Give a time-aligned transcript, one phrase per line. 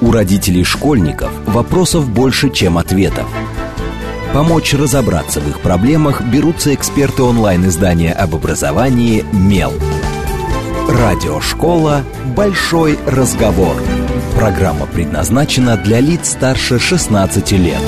[0.00, 3.26] У родителей школьников вопросов больше, чем ответов.
[4.32, 9.72] Помочь разобраться в их проблемах берутся эксперты онлайн-издания об образовании «Мел».
[10.88, 12.02] Радиошкола
[12.34, 13.76] «Большой разговор».
[14.36, 17.80] Программа предназначена для лиц старше 16 лет.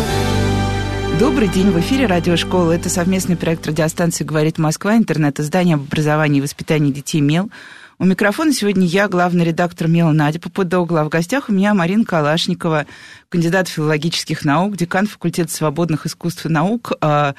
[1.18, 2.72] Добрый день, в эфире Радиошкола.
[2.72, 7.50] Это совместный проект радиостанции «Говорит Москва», интернет-издание об образовании и воспитании детей «Мел».
[7.98, 11.02] У микрофона сегодня я, главный редактор «Мела» Надя Попудогла.
[11.02, 12.86] А в гостях у меня Марина Калашникова,
[13.28, 16.92] кандидат филологических наук, декан факультета свободных искусств и наук.
[17.00, 17.34] А,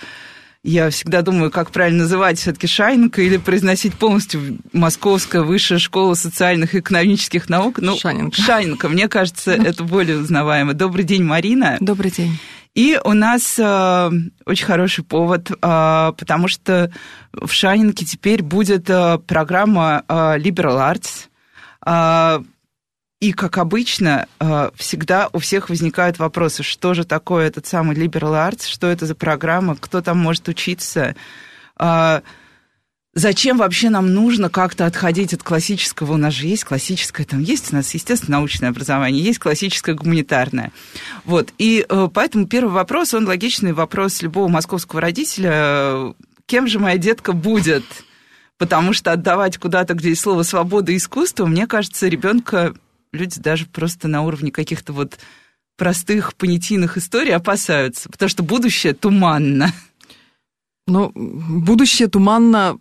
[0.63, 6.74] я всегда думаю, как правильно называть все-таки Шайнка или произносить полностью Московская высшая школа социальных
[6.74, 7.80] и экономических наук.
[7.80, 8.41] Ну, Шаненко.
[8.41, 10.74] Шайнка, мне кажется, это более узнаваемо.
[10.74, 11.77] Добрый день, Марина.
[11.82, 12.40] Добрый день.
[12.75, 14.11] И у нас э,
[14.45, 15.55] очень хороший повод, э,
[16.17, 16.91] потому что
[17.31, 21.29] в Шанинке теперь будет э, программа э, Liberal Arts.
[21.85, 22.43] Э,
[23.21, 28.51] и, как обычно, э, всегда у всех возникают вопросы, что же такое этот самый Liberal
[28.51, 31.15] Arts, что это за программа, кто там может учиться.
[31.79, 32.20] Э,
[33.16, 36.13] зачем вообще нам нужно как-то отходить от классического?
[36.13, 40.72] У нас же есть классическое, там есть у нас, естественно, научное образование, есть классическое гуманитарное.
[41.24, 46.13] Вот, и э, поэтому первый вопрос, он логичный вопрос любого московского родителя,
[46.46, 47.85] кем же моя детка будет?
[48.57, 52.74] Потому что отдавать куда-то, где есть слово «свобода» и «искусство», мне кажется, ребенка
[53.12, 55.18] люди даже просто на уровне каких-то вот
[55.77, 59.74] простых понятийных историй опасаются, потому что будущее туманно.
[60.88, 62.77] Ну, будущее туманно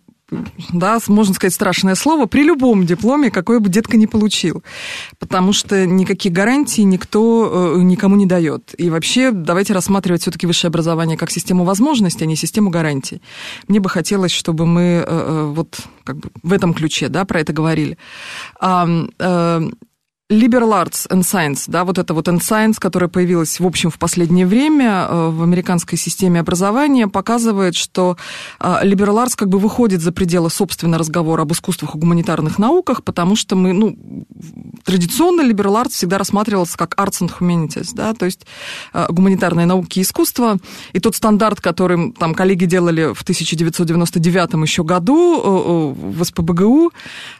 [0.73, 4.63] да, можно сказать страшное слово, при любом дипломе, какой бы детка ни получил.
[5.19, 8.73] Потому что никаких гарантий никто э, никому не дает.
[8.77, 13.21] И вообще давайте рассматривать все-таки высшее образование как систему возможностей, а не систему гарантий.
[13.67, 17.41] Мне бы хотелось, чтобы мы э, э, вот как бы в этом ключе да, про
[17.41, 17.97] это говорили.
[20.31, 23.99] Liberal Arts and Science, да, вот это вот and Science, которая появилась, в общем, в
[23.99, 28.17] последнее время э, в американской системе образования, показывает, что
[28.59, 33.03] э, Liberal Arts как бы выходит за пределы, собственно, разговора об искусствах и гуманитарных науках,
[33.03, 34.25] потому что мы, ну,
[34.83, 38.47] традиционно Liberal Arts всегда рассматривался как Arts and Humanities, да, то есть
[38.93, 40.57] э, гуманитарные науки и искусство,
[40.93, 46.91] и тот стандарт, который там коллеги делали в 1999 еще году в СПБГУ,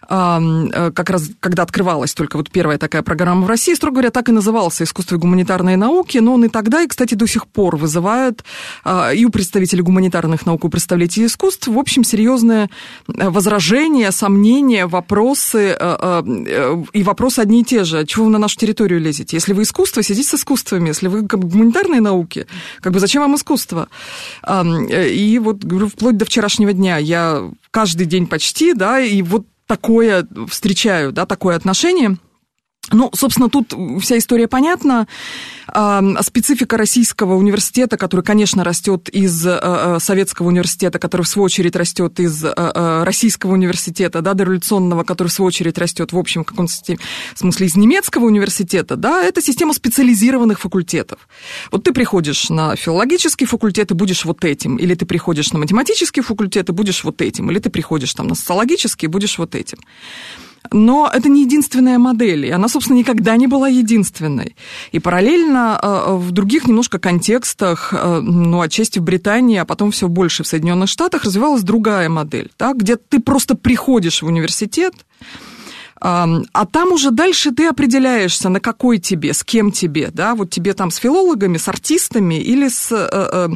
[0.07, 4.31] как раз когда открывалась только вот первая такая программа в России, строго говоря, так и
[4.31, 8.43] назывался «Искусство и гуманитарные науки», но он и тогда, и, кстати, до сих пор вызывает
[8.83, 12.69] а, и у представителей гуманитарных наук, и у представителей искусств, в общем, серьезное
[13.07, 18.05] э, возражение, сомнения, вопросы, э, э, и вопросы одни и те же.
[18.05, 19.37] Чего вы на нашу территорию лезете?
[19.37, 20.87] Если вы искусство, сидите с искусствами.
[20.89, 22.47] Если вы как бы, гуманитарные науки,
[22.81, 23.87] как бы зачем вам искусство?
[24.47, 30.27] И вот, говорю, вплоть до вчерашнего дня я каждый день почти, да, и вот такое
[30.49, 32.17] встречаю, да, такое отношение–
[32.91, 35.07] ну, собственно, тут вся история понятна.
[36.21, 41.75] Специфика российского университета, который, конечно, растет из э, э, советского университета, который, в свою очередь,
[41.75, 46.47] растет из э, российского университета, да, дореволюционного, который, в свою очередь, растет, в общем, в
[46.47, 46.71] каком-то
[47.35, 51.27] смысле из немецкого университета, да, это система специализированных факультетов.
[51.71, 56.21] Вот ты приходишь на филологический факультет и будешь вот этим, или ты приходишь на математический
[56.21, 59.79] факультет и будешь вот этим, или ты приходишь там на социологический и будешь вот этим.
[60.71, 64.55] Но это не единственная модель, и она, собственно, никогда не была единственной.
[64.91, 70.07] И параллельно э, в других немножко контекстах, э, ну, отчасти в Британии, а потом все
[70.07, 74.93] больше в Соединенных Штатах, развивалась другая модель, да, где ты просто приходишь в университет,
[76.01, 80.73] а там уже дальше ты определяешься, на какой тебе, с кем тебе, да, вот тебе
[80.73, 83.49] там с филологами, с артистами или с, э,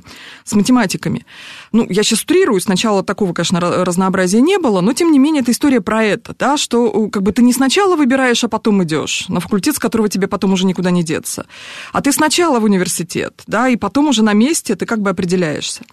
[0.46, 1.26] с математиками.
[1.72, 5.52] Ну, я сейчас утрирую, сначала такого, конечно, разнообразия не было, но тем не менее это
[5.52, 9.40] история про это, да, что как бы ты не сначала выбираешь, а потом идешь на
[9.40, 11.46] факультет, с которого тебе потом уже никуда не деться,
[11.94, 15.84] а ты сначала в университет, да, и потом уже на месте ты как бы определяешься.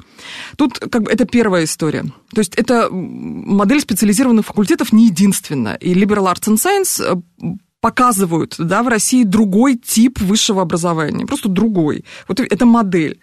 [0.56, 2.04] Тут как бы это первая история.
[2.34, 7.46] То есть это модель специализированных факультетов не единственная, и Liberal Arts and Science э,
[7.80, 12.04] показывают да, в России другой тип высшего образования, просто другой.
[12.28, 13.20] Вот это модель.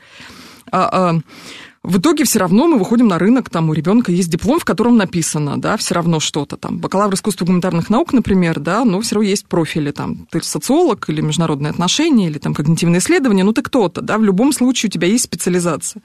[1.83, 4.95] В итоге все равно мы выходим на рынок, там у ребенка есть диплом, в котором
[4.95, 6.77] написано, да, все равно что-то там.
[6.77, 11.19] Бакалавр искусства гуманитарных наук, например, да, но все равно есть профили, там, ты социолог или
[11.19, 15.09] международные отношения, или там когнитивные исследования, ну ты кто-то, да, в любом случае у тебя
[15.09, 16.01] есть специализация.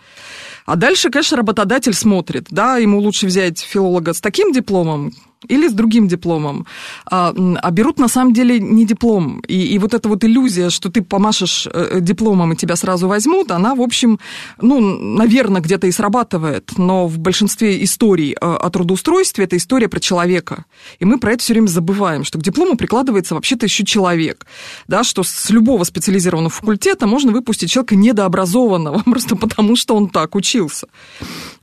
[0.67, 5.13] А дальше, конечно, работодатель смотрит, да, ему лучше взять филолога с таким дипломом,
[5.47, 6.67] или с другим дипломом,
[7.07, 7.33] а,
[7.63, 9.41] а берут на самом деле не диплом.
[9.47, 13.51] И, и вот эта вот иллюзия, что ты помашешь э, дипломом и тебя сразу возьмут,
[13.51, 14.19] она, в общем,
[14.61, 20.01] ну, наверное, где-то и срабатывает, но в большинстве историй э, о трудоустройстве это история про
[20.01, 20.65] человека.
[20.99, 24.45] И мы про это все время забываем, что к диплому прикладывается вообще-то еще человек,
[24.89, 30.35] да, что с любого специализированного факультета можно выпустить человека недообразованного, просто потому что он так
[30.35, 30.58] учился.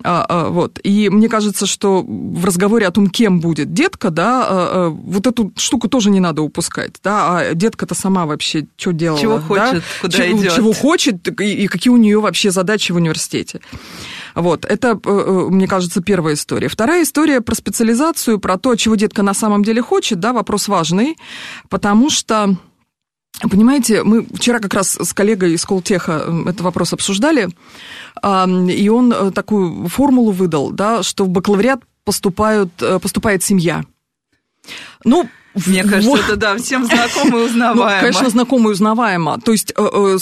[0.03, 0.79] А, а, вот.
[0.83, 5.27] И мне кажется, что в разговоре о том, кем будет детка, да, а, а, вот
[5.27, 9.19] эту штуку тоже не надо упускать, да, а детка-то сама вообще что делала?
[9.19, 9.81] Чего хочет, да?
[10.01, 10.55] куда чего, идет.
[10.55, 13.61] Чего хочет и, и какие у нее вообще задачи в университете.
[14.35, 16.67] Вот, это, э, э, мне кажется, первая история.
[16.67, 21.15] Вторая история про специализацию, про то, чего детка на самом деле хочет, да, вопрос важный,
[21.69, 22.55] потому что
[23.41, 27.49] Понимаете, мы вчера как раз с коллегой из Колтеха этот вопрос обсуждали,
[28.23, 32.71] и он э, такую формулу выдал, да, что в бакалавриат поступают,
[33.01, 33.83] поступает семья.
[35.03, 35.27] Ну,
[35.65, 36.19] мне кажется, вот.
[36.19, 37.95] это да, всем знакомо и узнаваемо.
[37.95, 39.39] Ну, конечно, знакомо и узнаваемо.
[39.39, 40.17] То есть, э, э,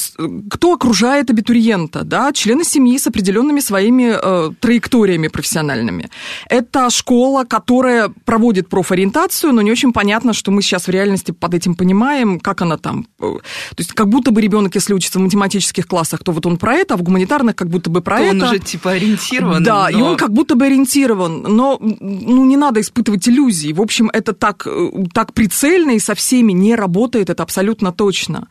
[0.49, 2.03] кто окружает абитуриента?
[2.03, 2.31] Да?
[2.33, 6.09] Члены семьи с определенными своими э, траекториями профессиональными.
[6.49, 11.53] Это школа, которая проводит профориентацию, но не очень понятно, что мы сейчас в реальности под
[11.53, 13.07] этим понимаем, как она там.
[13.19, 13.41] То
[13.77, 16.93] есть, как будто бы ребенок, если учится в математических классах, то вот он про это,
[16.93, 18.31] а в гуманитарных как будто бы про то это.
[18.35, 19.63] он уже типа ориентирован.
[19.63, 19.97] Да, но...
[19.97, 23.73] и он как будто бы ориентирован, но ну, не надо испытывать иллюзий.
[23.73, 24.67] В общем, это так,
[25.13, 28.49] так так прицельно и со всеми не работает, это абсолютно точно.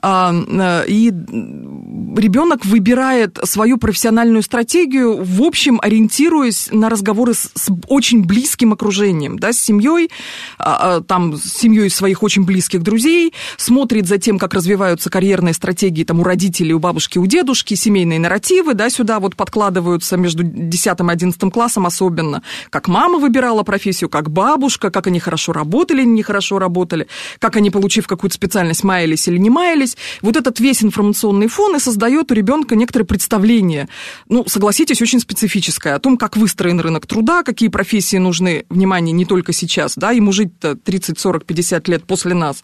[0.00, 7.50] А, э, и ребенок выбирает свою профессиональную стратегию, в общем, ориентируясь на разговоры с,
[7.88, 10.10] очень близким окружением, да, с семьей,
[10.58, 15.52] а, а, там, с семьей своих очень близких друзей, смотрит за тем, как развиваются карьерные
[15.52, 20.44] стратегии там, у родителей, у бабушки, у дедушки, семейные нарративы, да, сюда вот подкладываются между
[20.44, 26.05] 10 и 11 классом особенно, как мама выбирала профессию, как бабушка, как они хорошо работали,
[26.14, 27.08] нехорошо работали,
[27.38, 29.96] как они, получив какую-то специальность, маялись или не маялись.
[30.22, 33.88] Вот этот весь информационный фон и создает у ребенка некоторое представление,
[34.28, 39.24] ну, согласитесь, очень специфическое, о том, как выстроен рынок труда, какие профессии нужны, внимание, не
[39.24, 42.62] только сейчас, да, ему жить-то 30, 40, 50 лет после нас,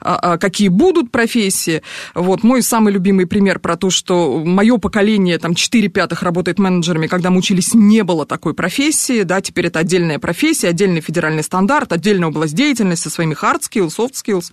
[0.00, 1.82] а, а какие будут профессии.
[2.14, 7.06] Вот мой самый любимый пример про то, что мое поколение, там, 4 пятых работает менеджерами,
[7.06, 11.92] когда мы учились, не было такой профессии, да, теперь это отдельная профессия, отдельный федеральный стандарт,
[11.92, 14.52] отдельная область деятельности, со своими hard skills, soft skills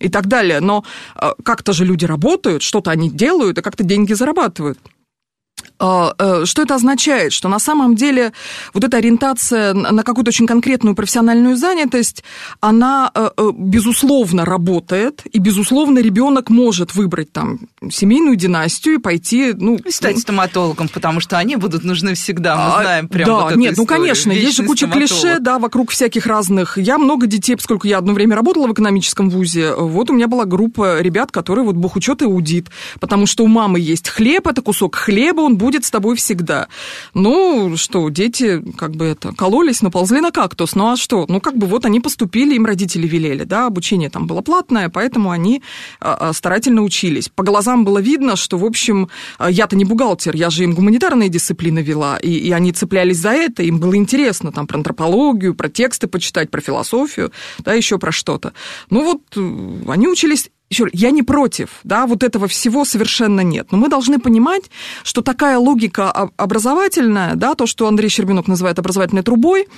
[0.00, 0.60] и так далее.
[0.60, 0.84] Но
[1.14, 4.78] э, как-то же люди работают, что-то они делают и как-то деньги зарабатывают.
[5.78, 7.32] А, э, что это означает?
[7.32, 8.32] Что на самом деле
[8.74, 12.24] вот эта ориентация на какую-то очень конкретную профессиональную занятость,
[12.60, 17.60] она, э, э, безусловно, работает, и, безусловно, ребенок может выбрать там
[17.90, 19.52] семейную династию и пойти...
[19.54, 23.34] Ну, и стать стоматологом, потому что они будут нужны всегда, мы а, знаем прям Да,
[23.34, 23.76] вот нет, историю.
[23.76, 25.08] ну, конечно, Вечный есть же куча стоматолог.
[25.08, 26.76] клише, да, вокруг всяких разных...
[26.76, 30.44] Я много детей, поскольку я одно время работала в экономическом вузе, вот у меня была
[30.44, 32.66] группа ребят, которые вот бухучет и аудит,
[32.98, 36.68] потому что у мамы есть хлеб, это кусок хлеба, он будет с тобой всегда.
[37.14, 40.74] Ну, что, дети как бы это, кололись, наползли на кактус.
[40.74, 41.26] Ну, а что?
[41.28, 45.30] Ну, как бы вот они поступили, им родители велели, да, обучение там было платное, поэтому
[45.30, 45.62] они
[46.00, 47.28] а, а, старательно учились.
[47.28, 51.28] По глазам было видно, что, в общем, а, я-то не бухгалтер, я же им гуманитарные
[51.28, 55.68] дисциплины вела, и, и они цеплялись за это, им было интересно там про антропологию, про
[55.68, 58.52] тексты почитать, про философию, да, еще про что-то.
[58.90, 63.40] Ну, вот э, они учились еще раз, я не против, да, вот этого всего совершенно
[63.40, 63.68] нет.
[63.72, 64.70] Но мы должны понимать,
[65.02, 69.68] что такая логика образовательная, да, то, что Андрей Щербинок называет образовательной трубой,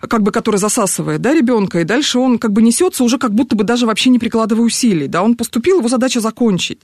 [0.00, 3.56] как бы, который засасывает, да, ребенка, и дальше он как бы несется уже как будто
[3.56, 6.80] бы даже вообще не прикладывая усилий, да, он поступил, его задача закончить.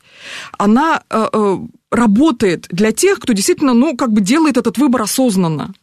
[0.59, 1.59] Она э, э,
[1.91, 5.75] работает для тех, кто действительно, ну, как бы делает этот выбор осознанно.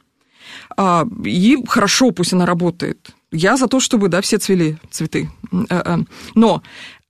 [0.78, 3.10] А, и хорошо, пусть она работает.
[3.32, 5.30] Я за то, чтобы, да, все цвели цветы.
[5.52, 5.98] Э, э.
[6.36, 6.62] Но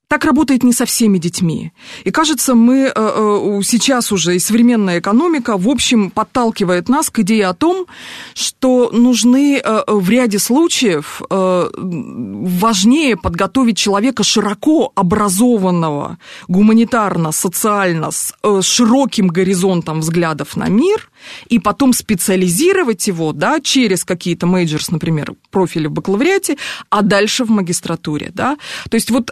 [0.10, 1.72] так работает не со всеми детьми.
[2.04, 7.20] И кажется, мы э, э, сейчас уже, и современная экономика, в общем, подталкивает нас к
[7.20, 7.86] идее о том,
[8.34, 19.28] что нужны э, в ряде случаев важнее подготовить человека широко образованного, гуманитарно, социально, с широким
[19.28, 21.09] горизонтом взглядов на мир,
[21.48, 26.58] и потом специализировать его да, через какие-то majors, например, профили в бакалавриате,
[26.90, 28.32] а дальше в магистратуре.
[28.34, 28.58] Да?
[28.90, 29.32] То есть вот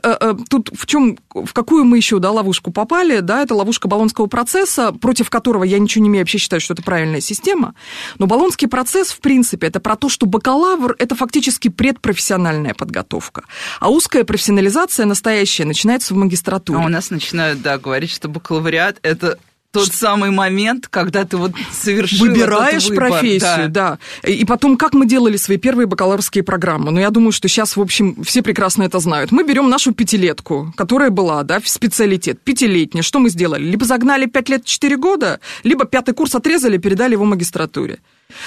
[0.49, 4.91] тут в чем, в какую мы еще да, ловушку попали, да, это ловушка болонского процесса,
[4.91, 7.73] против которого я ничего не имею, вообще считаю, что это правильная система,
[8.17, 13.43] но болонский процесс, в принципе, это про то, что бакалавр– это фактически предпрофессиональная подготовка,
[13.79, 16.79] а узкая профессионализация настоящая начинается в магистратуре.
[16.79, 19.39] А у нас начинают, да, говорить, что бакалавриат– это
[19.85, 23.97] Тот самый момент, когда ты вот совершил Выбираешь этот выбор, профессию, да.
[24.23, 24.29] да.
[24.29, 26.91] И потом, как мы делали свои первые бакалаврские программы?
[26.91, 29.31] Ну, я думаю, что сейчас, в общем, все прекрасно это знают.
[29.31, 33.03] Мы берем нашу пятилетку, которая была, да, в специалитет, пятилетняя.
[33.03, 33.63] Что мы сделали?
[33.63, 37.99] Либо загнали пять лет четыре года, либо пятый курс отрезали, передали его магистратуре.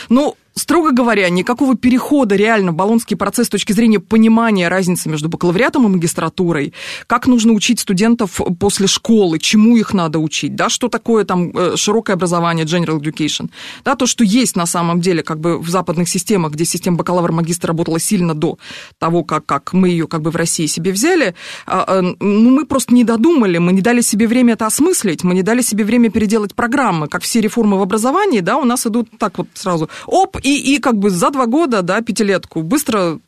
[0.09, 5.29] Ну, строго говоря, никакого перехода реально в баллонский процесс с точки зрения понимания разницы между
[5.29, 6.73] бакалавриатом и магистратурой,
[7.07, 11.77] как нужно учить студентов после школы, чему их надо учить, да, что такое там э,
[11.77, 13.51] широкое образование, general education,
[13.85, 17.69] да, то, что есть на самом деле как бы в западных системах, где система бакалавр-магистр
[17.69, 18.59] работала сильно до
[18.99, 21.35] того, как, как мы ее как бы в России себе взяли,
[21.67, 25.35] а, а, ну, мы просто не додумали, мы не дали себе время это осмыслить, мы
[25.35, 29.09] не дали себе время переделать программы, как все реформы в образовании, да, у нас идут
[29.19, 33.21] так вот сразу, оп, и, и как бы за два года, да, пятилетку, быстро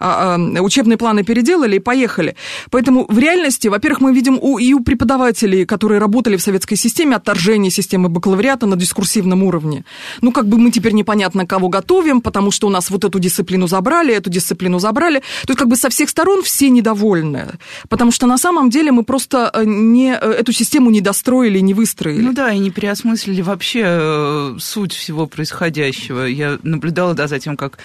[0.00, 2.36] учебные планы переделали и поехали.
[2.70, 7.16] Поэтому в реальности, во-первых, мы видим у, и у преподавателей, которые работали в советской системе,
[7.16, 9.84] отторжение системы бакалавриата на дискурсивном уровне.
[10.20, 13.66] Ну, как бы мы теперь непонятно кого готовим, потому что у нас вот эту дисциплину
[13.66, 15.20] забрали, эту дисциплину забрали.
[15.46, 17.52] То есть как бы со всех сторон все недовольны,
[17.88, 21.74] потому что на самом деле мы просто э, не, э, эту систему не достроили, не
[21.74, 22.22] выстроили.
[22.22, 26.24] Ну да, и не переосмыслили вообще э, суть всего происходящего.
[26.24, 27.78] Я наблюдала, да, за тем, как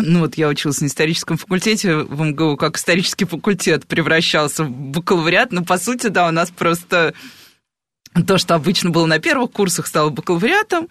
[0.00, 5.52] ну вот я училась на историческом факультете в МГУ, как исторический факультет превращался в бакалавриат,
[5.52, 7.14] но по сути, да, у нас просто
[8.26, 10.88] то, что обычно было на первых курсах, стало бакалавриатом,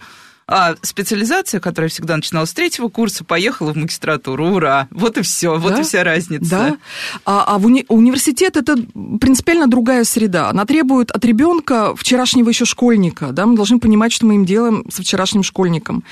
[0.48, 4.48] а специализация, которая всегда начиналась с третьего курса, поехала в магистратуру.
[4.56, 4.88] Ура!
[4.92, 6.50] Вот и все, вот и вся разница.
[6.50, 6.78] Да.
[7.26, 8.76] А, а в уни- университет это
[9.20, 10.50] принципиально другая среда.
[10.50, 13.28] Она требует от ребенка вчерашнего еще школьника.
[13.32, 13.46] Да?
[13.46, 16.04] Мы должны понимать, что мы им делаем со вчерашним школьником.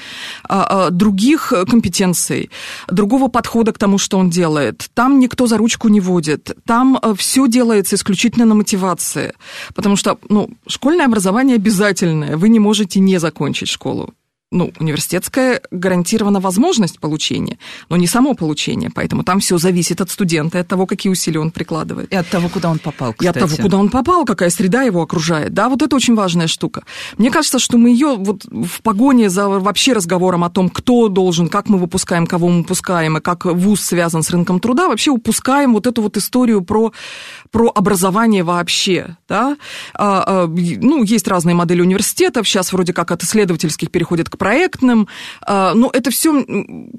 [0.48, 2.50] А, а, других компетенций,
[2.88, 4.90] другого подхода к тому, что он делает.
[4.94, 6.56] Там никто за ручку не водит.
[6.66, 9.34] Там э, все делается исключительно на мотивации.
[9.76, 12.38] Потому что ну, школьное образование обязательное.
[12.38, 14.14] Вы не можете не закончить школу
[14.52, 20.60] ну, университетская гарантирована возможность получения, но не само получение, поэтому там все зависит от студента,
[20.60, 22.12] от того, какие усилия он прикладывает.
[22.12, 23.26] И от того, куда он попал, кстати.
[23.26, 25.54] И от того, куда он попал, какая среда его окружает.
[25.54, 26.84] Да, вот это очень важная штука.
[27.18, 31.48] Мне кажется, что мы ее вот в погоне за вообще разговором о том, кто должен,
[31.48, 35.74] как мы выпускаем, кого мы выпускаем, и как вуз связан с рынком труда, вообще упускаем
[35.74, 36.92] вот эту вот историю про,
[37.52, 39.18] про образование вообще.
[39.28, 39.58] Да?
[39.94, 45.08] А, а, ну, есть разные модели университетов, сейчас вроде как от исследовательских переходят к проектным.
[45.42, 46.46] А, но это все,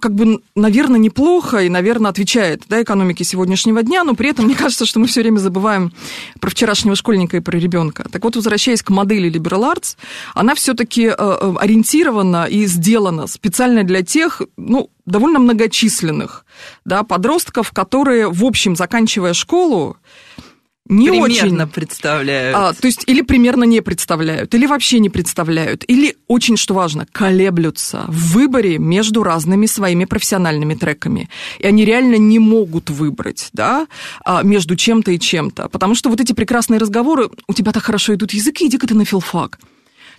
[0.01, 4.55] как бы, наверное, неплохо и, наверное, отвечает да, экономике сегодняшнего дня, но при этом мне
[4.55, 5.93] кажется, что мы все время забываем
[6.41, 8.07] про вчерашнего школьника и про ребенка.
[8.11, 9.97] Так вот, возвращаясь к модели Liberal Arts,
[10.35, 16.45] она все-таки э, э, ориентирована и сделана специально для тех, ну, довольно многочисленных
[16.85, 19.97] да, подростков, которые, в общем, заканчивая школу,
[20.91, 22.57] не примерно очень представляют.
[22.57, 27.07] А, то есть или примерно не представляют, или вообще не представляют, или очень, что важно,
[27.11, 31.31] колеблются в выборе между разными своими профессиональными треками.
[31.61, 33.87] И они реально не могут выбрать, да,
[34.25, 35.69] а, между чем-то и чем-то.
[35.69, 39.05] Потому что вот эти прекрасные разговоры, у тебя так хорошо идут языки, иди-ка ты на
[39.05, 39.61] филфак.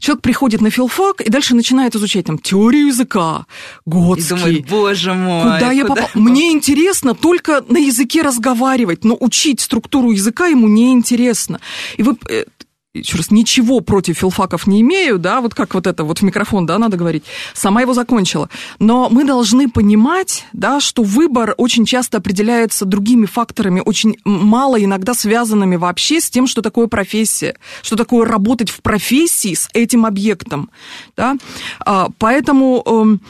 [0.01, 3.45] Человек приходит на филфак и дальше начинает изучать там теорию языка,
[3.85, 4.25] Готский.
[4.25, 5.43] И думает, боже мой.
[5.43, 6.09] Куда, куда я попал?
[6.15, 11.59] Мне интересно только на языке разговаривать, но учить структуру языка ему не интересно.
[11.97, 12.45] И вы э,
[12.93, 16.65] еще раз, ничего против филфаков не имею, да, вот как вот это вот в микрофон,
[16.65, 18.49] да, надо говорить, сама его закончила.
[18.79, 25.13] Но мы должны понимать, да, что выбор очень часто определяется другими факторами, очень мало иногда
[25.13, 30.69] связанными вообще с тем, что такое профессия, что такое работать в профессии с этим объектом,
[31.15, 31.37] да.
[31.79, 33.21] А, поэтому эм,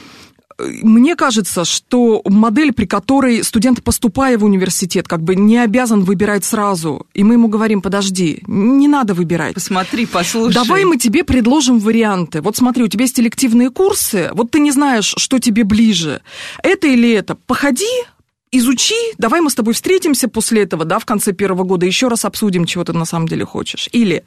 [0.58, 6.44] мне кажется, что модель, при которой студент, поступая в университет, как бы не обязан выбирать
[6.44, 9.54] сразу, и мы ему говорим, подожди, не надо выбирать.
[9.54, 10.54] Посмотри, послушай.
[10.54, 12.40] Давай мы тебе предложим варианты.
[12.40, 16.22] Вот смотри, у тебя есть элективные курсы, вот ты не знаешь, что тебе ближе,
[16.62, 17.34] это или это.
[17.46, 17.86] Походи,
[18.52, 22.24] изучи, давай мы с тобой встретимся после этого, да, в конце первого года, еще раз
[22.24, 23.88] обсудим, чего ты на самом деле хочешь.
[23.92, 24.24] Или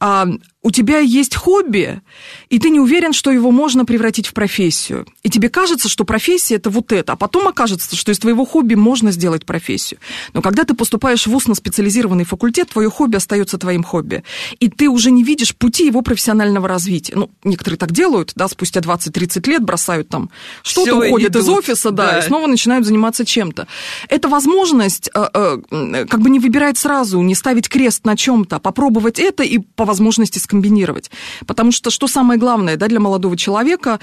[0.00, 0.26] а,
[0.62, 2.02] у тебя есть хобби,
[2.50, 5.06] и ты не уверен, что его можно превратить в профессию.
[5.22, 8.74] И тебе кажется, что профессия это вот это, а потом окажется, что из твоего хобби
[8.74, 10.00] можно сделать профессию.
[10.34, 14.22] Но когда ты поступаешь в на специализированный факультет, твое хобби остается твоим хобби.
[14.58, 17.14] И ты уже не видишь пути его профессионального развития.
[17.16, 20.28] Ну, некоторые так делают, да, спустя 20-30 лет бросают там
[20.62, 23.59] что-то, уходят идут, из офиса, да, да, и снова начинают заниматься чем-то.
[23.60, 23.66] Это?
[24.08, 28.58] Это возможность э, э, как бы не выбирать сразу, не ставить крест на чем-то, а
[28.58, 31.10] попробовать это и по возможности скомбинировать.
[31.46, 34.00] Потому что что самое главное да, для молодого человека,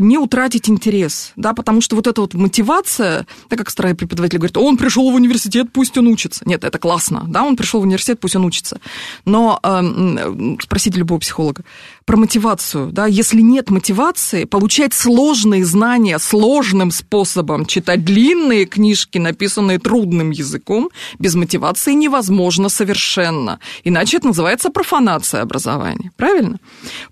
[0.00, 4.56] не утратить интерес, да, потому что вот эта вот мотивация, так как старый преподаватель говорит,
[4.56, 6.42] он пришел в университет, пусть он учится.
[6.46, 8.80] Нет, это классно, да, он пришел в университет, пусть он учится.
[9.24, 11.64] Но э, спросите любого психолога
[12.08, 19.78] про мотивацию, да, если нет мотивации, получать сложные знания сложным способом, читать длинные книжки, написанные
[19.78, 20.88] трудным языком,
[21.18, 23.60] без мотивации невозможно совершенно.
[23.84, 26.58] Иначе это называется профанация образования, правильно?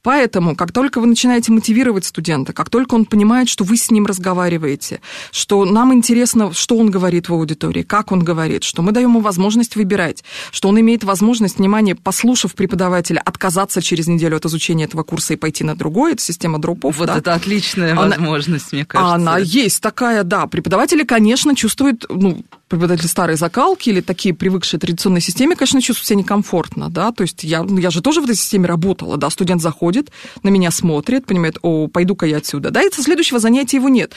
[0.00, 4.06] Поэтому, как только вы начинаете мотивировать студента, как только он понимает, что вы с ним
[4.06, 9.10] разговариваете, что нам интересно, что он говорит в аудитории, как он говорит, что мы даем
[9.10, 14.86] ему возможность выбирать, что он имеет возможность, внимание, послушав преподавателя, отказаться через неделю от изучения
[14.87, 16.99] этого курса и пойти на другой, это система дропов.
[16.99, 17.19] Вот да?
[17.19, 19.14] это отличная она, возможность, мне кажется.
[19.14, 20.47] Она есть такая, да.
[20.47, 26.08] Преподаватели, конечно, чувствуют, ну, преподаватели старой закалки или такие привыкшие к традиционной системе, конечно, чувствуют
[26.08, 29.30] себя некомфортно, да, то есть я, ну, я же тоже в этой системе работала, да,
[29.30, 30.11] студент заходит,
[30.42, 34.14] на меня смотрит, понимает, о, пойду-ка я отсюда, да, и со следующего занятия его нет.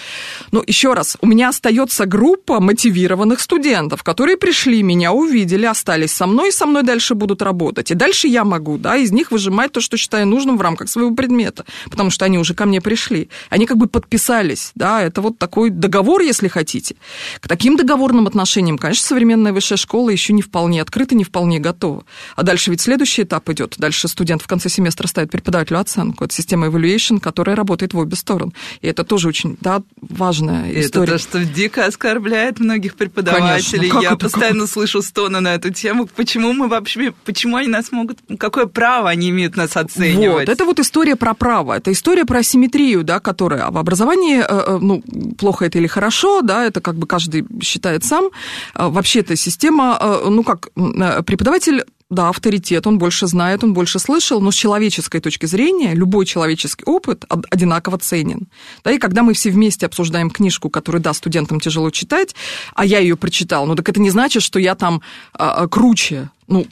[0.52, 6.26] Но еще раз, у меня остается группа мотивированных студентов, которые пришли, меня увидели, остались со
[6.26, 9.72] мной, и со мной дальше будут работать, и дальше я могу, да, из них выжимать
[9.74, 13.30] то, что считаю нужным в рамках своего предмета, потому что они уже ко мне пришли,
[13.52, 16.96] они как бы подписались, да, это вот такой договор, если хотите.
[17.42, 21.60] К таким договорным отношениям отношениям, конечно, современная высшая школа еще не вполне открыта, не вполне
[21.60, 22.06] готова.
[22.36, 23.76] А дальше ведь следующий этап идет.
[23.78, 26.24] Дальше студент в конце семестра ставит преподавателю оценку.
[26.24, 28.54] Это система evaluation, которая работает в обе стороны.
[28.82, 31.14] И это тоже очень да, важная и история.
[31.14, 33.92] Это то, что дико оскорбляет многих преподавателей.
[34.02, 34.70] Я это, постоянно как?
[34.70, 36.08] слышу стоны на эту тему.
[36.16, 40.48] Почему мы вообще, почему они нас могут, какое право они имеют нас оценивать?
[40.48, 41.74] Вот, это вот история про право.
[41.74, 45.04] Это история про асимметрию, да, которая в образовании, э, э, ну,
[45.38, 48.29] плохо это или хорошо, да, это как бы каждый считает сам,
[48.74, 53.74] а, вообще эта система, а, ну как, э, преподаватель да, авторитет, он больше знает, он
[53.74, 58.48] больше слышал, но с человеческой точки зрения любой человеческий опыт одинаково ценен.
[58.84, 62.36] Да, и когда мы все вместе обсуждаем книжку, которую, да, студентам тяжело читать,
[62.74, 65.02] а я ее прочитал, ну так это не значит, что я там
[65.34, 66.32] а, круче.
[66.48, 66.66] Ну,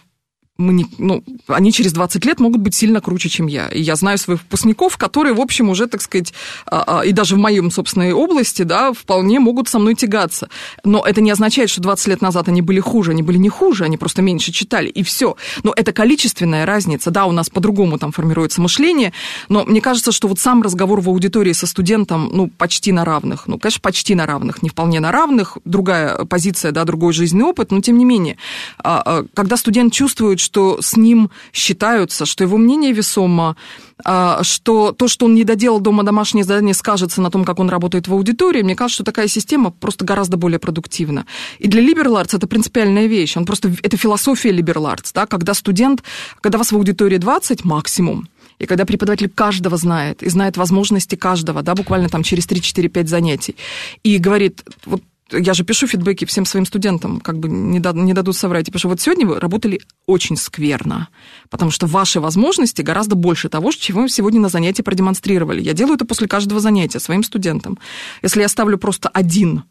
[0.57, 3.67] мы ну, они через 20 лет могут быть сильно круче, чем я.
[3.67, 6.33] И я знаю своих выпускников, которые, в общем, уже, так сказать,
[6.65, 10.49] а, а, и даже в моем собственной области, да, вполне могут со мной тягаться.
[10.83, 13.85] Но это не означает, что 20 лет назад они были хуже, они были не хуже,
[13.85, 15.35] они просто меньше читали, и все.
[15.63, 19.13] Но это количественная разница, да, у нас по-другому там формируется мышление,
[19.49, 23.47] но мне кажется, что вот сам разговор в аудитории со студентом, ну, почти на равных,
[23.47, 27.71] ну, конечно, почти на равных, не вполне на равных, другая позиция, да, другой жизненный опыт,
[27.71, 28.37] но тем не менее,
[28.79, 33.57] а, когда студент чувствует, что с ним считаются, что его мнение весомо,
[34.05, 37.69] а, что то, что он не доделал дома домашнее задание, скажется на том, как он
[37.69, 41.25] работает в аудитории, мне кажется, что такая система просто гораздо более продуктивна.
[41.59, 43.35] И для liberal arts это принципиальная вещь.
[43.35, 46.01] Он просто, это философия liberal arts, да, когда студент,
[46.39, 48.29] когда вас в аудитории 20 максимум,
[48.59, 53.55] и когда преподаватель каждого знает, и знает возможности каждого, да, буквально там через 3-4-5 занятий,
[54.03, 58.13] и говорит, вот я же пишу фидбэки всем своим студентам, как бы не, да, не
[58.13, 58.67] дадут соврать.
[58.67, 61.09] Я пишу, вот сегодня вы работали очень скверно,
[61.49, 65.61] потому что ваши возможности гораздо больше того, чего вы сегодня на занятии продемонстрировали.
[65.61, 67.77] Я делаю это после каждого занятия своим студентам.
[68.21, 69.63] Если я ставлю просто один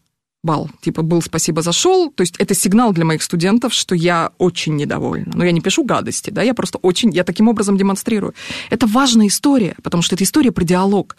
[0.46, 0.70] балл.
[0.80, 2.10] Типа, был, спасибо, зашел.
[2.10, 5.32] То есть это сигнал для моих студентов, что я очень недовольна.
[5.34, 8.32] Но я не пишу гадости, да, я просто очень, я таким образом демонстрирую.
[8.70, 11.16] Это важная история, потому что это история про диалог.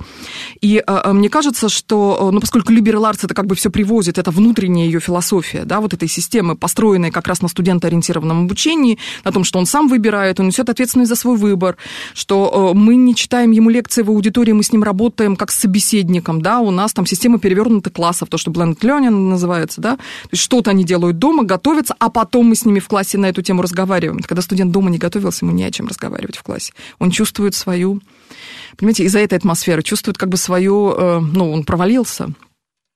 [0.61, 4.17] И э, мне кажется, что, э, ну, поскольку Liberal Arts это как бы все привозит,
[4.17, 9.31] это внутренняя ее философия, да, вот этой системы, построенной как раз на студентоориентированном обучении, на
[9.31, 11.77] том, что он сам выбирает, он несет ответственность за свой выбор,
[12.13, 15.59] что э, мы не читаем ему лекции в аудитории, мы с ним работаем как с
[15.59, 18.79] собеседником, да, у нас там система перевернутых классов, то, что blended
[19.17, 22.79] learning называется, да, то есть что-то они делают дома, готовятся, а потом мы с ними
[22.79, 24.19] в классе на эту тему разговариваем.
[24.19, 26.73] Когда студент дома не готовился, ему не о чем разговаривать в классе.
[26.99, 28.01] Он чувствует свою,
[28.77, 32.29] понимаете, из-за этой атмосферы чувствует как бы свою, э, ну, он провалился,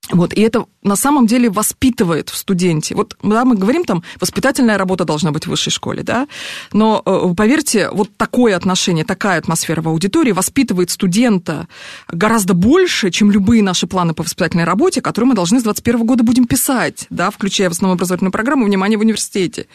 [0.09, 2.95] вот, и это на самом деле воспитывает в студенте.
[2.95, 6.27] Вот да, мы говорим там, воспитательная работа должна быть в высшей школе, да,
[6.73, 11.67] но э, поверьте, вот такое отношение, такая атмосфера в аудитории воспитывает студента
[12.11, 16.23] гораздо больше, чем любые наши планы по воспитательной работе, которые мы должны с 2021 года
[16.23, 19.67] будем писать, да, включая в основном образовательную программу «Внимание в университете».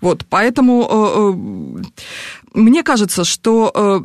[0.00, 1.82] Вот, поэтому э,
[2.54, 4.00] мне кажется, что, э,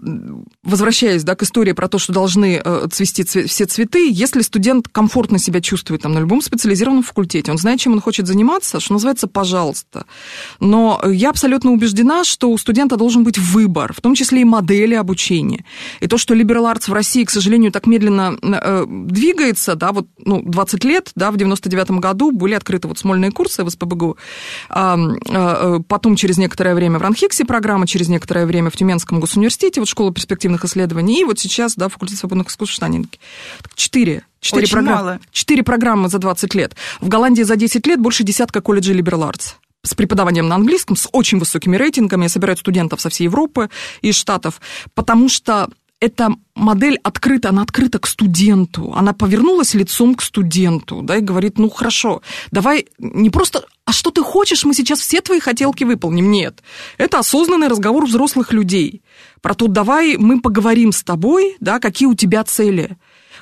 [0.64, 5.38] возвращаясь да, к истории про то, что должны э, цвести все цветы, если студент комфортно
[5.38, 9.28] себя чувствует там, на любом специализированном факультете, он знает, чем он хочет заниматься, что называется,
[9.28, 10.06] пожалуйста.
[10.60, 14.96] Но я абсолютно убеждена, что у студента должен быть выбор, в том числе и модели
[14.96, 15.66] обучения.
[16.00, 20.08] И то, что liberal arts в России, к сожалению, так медленно э, двигается, да, вот
[20.26, 24.18] ну, 20 лет, да, в 99 году были открыты вот смольные курсы в СПБГУ,
[24.70, 30.14] потом через некоторое время в Ранхиксе программа, через некоторое время в Тюменском госуниверситете, вот школа
[30.14, 33.20] перспективных исследований, и вот сейчас, да, факультет свободных искусств Штанинки.
[33.76, 34.24] Четыре.
[34.40, 36.76] Четыре, программы, четыре программы за 20 лет.
[37.02, 41.08] В Голландии за 10 лет больше десятка колледжей liberal arts с преподаванием на английском, с
[41.12, 43.70] очень высокими рейтингами, собирают студентов со всей Европы
[44.02, 44.60] и Штатов,
[44.94, 45.70] потому что
[46.00, 51.58] эта модель открыта, она открыта к студенту, она повернулась лицом к студенту, да, и говорит,
[51.58, 52.22] ну хорошо,
[52.52, 56.30] давай не просто, а что ты хочешь, мы сейчас все твои хотелки выполним.
[56.30, 56.62] Нет,
[56.98, 59.02] это осознанный разговор взрослых людей
[59.42, 62.98] про то, давай мы поговорим с тобой, да, какие у тебя цели.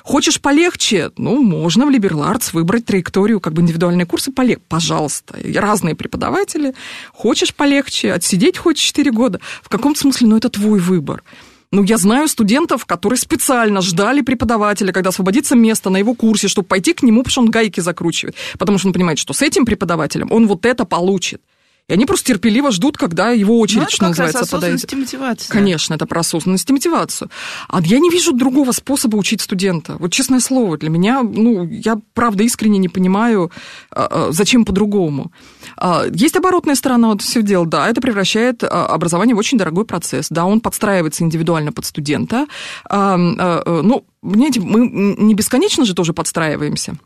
[0.06, 1.10] Хочешь полегче?
[1.16, 4.62] Ну, можно в Liberal выбрать траекторию, как бы индивидуальные курсы полегче.
[4.68, 5.34] Пожалуйста.
[5.52, 6.74] Разные преподаватели.
[7.12, 8.12] Хочешь полегче?
[8.12, 9.40] Отсидеть хочешь 4 года?
[9.64, 10.28] В каком смысле?
[10.28, 11.24] Ну, это твой выбор.
[11.72, 16.68] Ну, я знаю студентов, которые специально ждали преподавателя, когда освободится место на его курсе, чтобы
[16.68, 18.36] пойти к нему, потому что он гайки закручивает.
[18.60, 21.42] Потому что он понимает, что с этим преподавателем он вот это получит.
[21.88, 24.92] И они просто терпеливо ждут, когда его очередь, ну, что называется, подойдет.
[24.92, 25.52] мотивация.
[25.52, 27.30] Конечно, это про осознанность и мотивацию.
[27.68, 29.96] А я не вижу другого способа учить студента.
[30.00, 33.52] Вот честное слово, для меня, ну, я правда искренне не понимаю,
[33.92, 35.30] а, а, зачем по-другому.
[35.76, 40.26] А, есть оборотная сторона вот все дел, да, это превращает образование в очень дорогой процесс,
[40.28, 42.46] да, он подстраивается индивидуально под студента.
[42.90, 46.96] Ну, понимаете, мы не бесконечно же тоже подстраиваемся.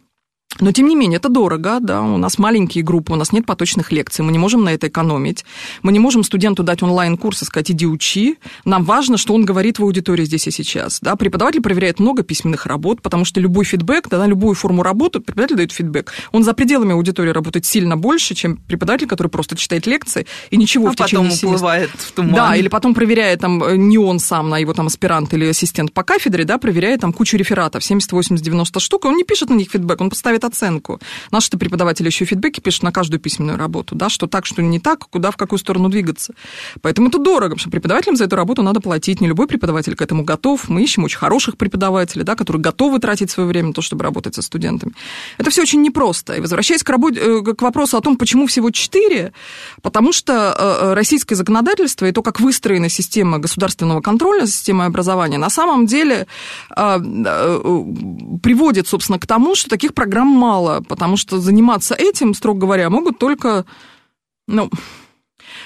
[0.58, 3.92] Но, тем не менее, это дорого, да, у нас маленькие группы, у нас нет поточных
[3.92, 5.44] лекций, мы не можем на это экономить,
[5.82, 9.78] мы не можем студенту дать онлайн-курс и сказать, иди учи, нам важно, что он говорит
[9.78, 14.08] в аудитории здесь и сейчас, да, преподаватель проверяет много письменных работ, потому что любой фидбэк,
[14.08, 18.34] да, на любую форму работы преподаватель дает фидбэк, он за пределами аудитории работает сильно больше,
[18.34, 22.34] чем преподаватель, который просто читает лекции и ничего а в течение потом уплывает в туман.
[22.34, 25.92] Да, или потом проверяет там, э, не он сам, а его там аспирант или ассистент
[25.92, 29.48] по кафедре, да, проверяет там кучу рефератов, 70, 80, 90 штук, и он не пишет
[29.48, 31.00] на них фидбэк, он поставит оценку.
[31.30, 35.06] Наши преподаватели еще фидбэки пишут на каждую письменную работу, да, что так, что не так,
[35.10, 36.34] куда, в какую сторону двигаться.
[36.82, 39.20] Поэтому это дорого, потому что преподавателям за эту работу надо платить.
[39.20, 40.68] Не любой преподаватель к этому готов.
[40.68, 44.34] Мы ищем очень хороших преподавателей, да, которые готовы тратить свое время на то, чтобы работать
[44.34, 44.92] со студентами.
[45.38, 46.34] Это все очень непросто.
[46.34, 49.32] И возвращаясь к, работе, э, к вопросу о том, почему всего четыре,
[49.82, 55.38] потому что э, э, российское законодательство и то, как выстроена система государственного контроля, система образования,
[55.38, 56.26] на самом деле
[58.42, 63.18] приводит, собственно, к тому, что таких программ мало потому что заниматься этим, строго говоря, могут
[63.18, 63.64] только,
[64.46, 64.70] ну,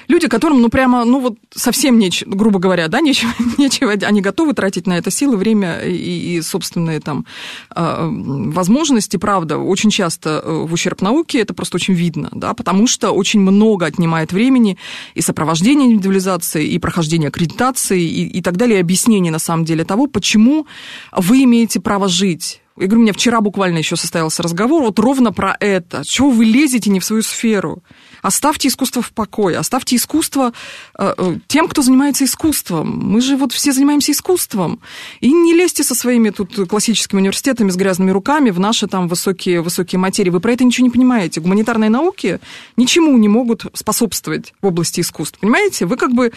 [0.08, 4.54] люди, которым, ну, прямо, ну, вот совсем нечего, грубо говоря, да, нечего, нечего, они готовы
[4.54, 7.26] тратить на это силы, время и, и собственные там
[7.70, 12.86] а, возможности, правда, очень часто э, в ущерб науке, это просто очень видно, да, потому
[12.86, 14.78] что очень много отнимает времени
[15.14, 19.84] и сопровождение индивидуализации, и прохождение аккредитации, и, и так далее, и объяснение, на самом деле,
[19.84, 20.66] того, почему
[21.12, 25.32] вы имеете право жить я говорю, у меня вчера буквально еще состоялся разговор вот ровно
[25.32, 26.02] про это.
[26.04, 27.84] Чего вы лезете не в свою сферу?
[28.20, 30.52] Оставьте искусство в покое, оставьте искусство
[30.98, 32.98] э, э, тем, кто занимается искусством.
[32.98, 34.80] Мы же вот все занимаемся искусством.
[35.20, 39.60] И не лезьте со своими тут классическими университетами с грязными руками в наши там высокие,
[39.60, 40.30] высокие материи.
[40.30, 41.40] Вы про это ничего не понимаете.
[41.40, 42.40] Гуманитарные науки
[42.76, 45.38] ничему не могут способствовать в области искусства.
[45.40, 45.86] Понимаете?
[45.86, 46.32] Вы как бы...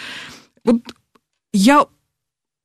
[0.64, 0.82] Вот
[1.52, 1.88] я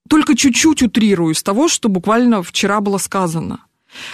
[0.09, 3.61] только чуть-чуть утрирую из того, что буквально вчера было сказано.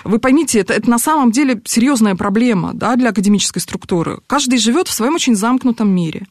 [0.05, 4.21] Вы поймите, это, это на самом деле серьезная проблема да, для академической структуры.
[4.27, 6.27] Каждый живет в своем очень замкнутом мире.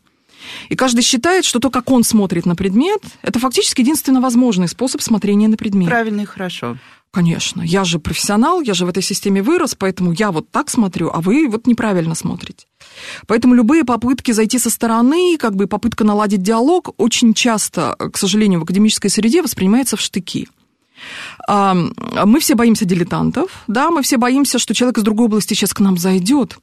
[0.69, 5.01] И каждый считает, что то, как он смотрит на предмет, это фактически единственно возможный способ
[5.01, 5.89] смотрения на предмет.
[5.89, 6.77] Правильно и хорошо.
[7.11, 11.09] Конечно, я же профессионал, я же в этой системе вырос, поэтому я вот так смотрю,
[11.11, 12.66] а вы вот неправильно смотрите.
[13.25, 18.59] Поэтому любые попытки зайти со стороны, как бы попытка наладить диалог, очень часто, к сожалению,
[18.59, 20.47] в академической среде воспринимается в штыки.
[21.47, 25.79] Мы все боимся дилетантов, да, мы все боимся, что человек из другой области сейчас к
[25.79, 26.57] нам зайдет,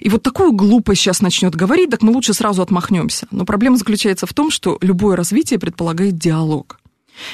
[0.00, 3.26] и вот такую глупость сейчас начнет говорить, так мы лучше сразу отмахнемся.
[3.30, 6.78] Но проблема заключается в том, что любое развитие предполагает диалог.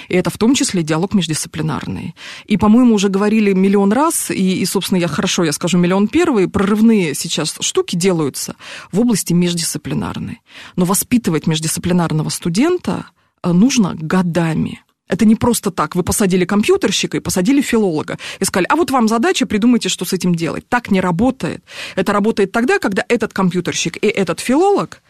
[0.09, 2.15] И это в том числе диалог междисциплинарный.
[2.45, 6.49] И, по-моему, уже говорили миллион раз, и, и, собственно, я хорошо, я скажу миллион первый,
[6.49, 8.57] прорывные сейчас штуки делаются
[8.93, 10.41] в области междисциплинарной.
[10.77, 13.07] Но воспитывать междисциплинарного студента
[13.43, 14.83] э, нужно годами.
[15.09, 15.95] Это не просто так.
[15.95, 18.19] Вы посадили компьютерщика и посадили филолога.
[18.41, 20.69] И сказали, а вот вам задача, придумайте, что с этим делать.
[20.69, 21.63] Так не работает.
[21.95, 25.03] Это работает тогда, когда этот компьютерщик и этот филолог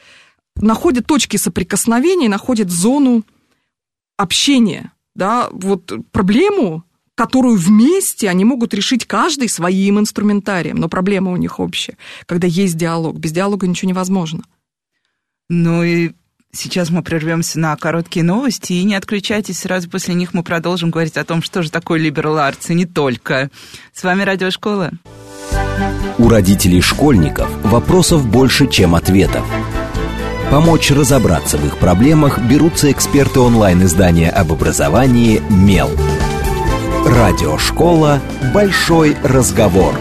[0.57, 3.25] находят точки соприкосновения, находят зону
[4.17, 11.37] общения, да, вот проблему, которую вместе они могут решить каждый своим инструментарием, но проблема у
[11.37, 13.19] них общая, когда есть диалог.
[13.19, 14.43] Без диалога ничего невозможно.
[15.49, 16.13] Ну и
[16.53, 21.17] сейчас мы прервемся на короткие новости, и не отключайтесь, сразу после них мы продолжим говорить
[21.17, 23.51] о том, что же такое liberal arts, и не только.
[23.95, 24.93] С вами Радиошкола.
[26.19, 29.47] У родителей школьников вопросов больше, чем ответов.
[30.57, 35.91] Помочь разобраться в их проблемах берутся эксперты онлайн-издания об образовании «Мел».
[37.05, 38.23] Радиошкола
[38.55, 39.95] «Большой разговор».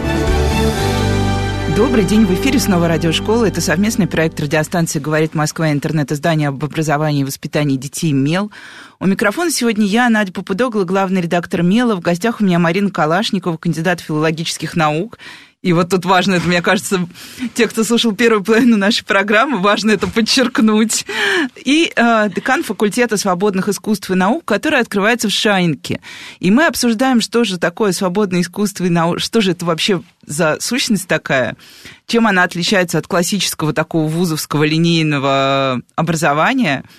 [1.76, 3.44] Добрый день, в эфире снова радиошкола.
[3.44, 8.50] Это совместный проект радиостанции «Говорит Москва» интернет-издание об образовании и воспитании детей «Мел».
[8.98, 11.96] У микрофона сегодня я, Надя Попудогла, главный редактор «Мела».
[11.96, 15.18] В гостях у меня Марина Калашникова, кандидат филологических наук
[15.62, 17.08] и вот тут важно, это, мне кажется,
[17.54, 21.06] те, кто слушал первую половину нашей программы, важно это подчеркнуть.
[21.56, 26.00] И э, декан факультета свободных искусств и наук, который открывается в Шайнке.
[26.38, 30.58] И мы обсуждаем, что же такое свободное искусство и наука, что же это вообще за
[30.60, 31.56] сущность такая,
[32.06, 36.84] чем она отличается от классического такого вузовского линейного образования–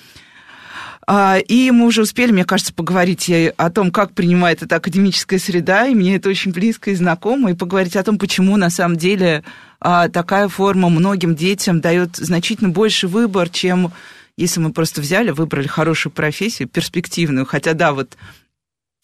[1.10, 5.96] и мы уже успели, мне кажется, поговорить о том, как принимает эта академическая среда, и
[5.96, 9.46] мне это очень близко и знакомо, и поговорить о том, почему на самом деле
[9.80, 13.94] а, такая форма многим детям дает значительно больше выбор, чем
[14.36, 17.46] если мы просто взяли, выбрали хорошую профессию, перспективную.
[17.46, 18.18] Хотя да, вот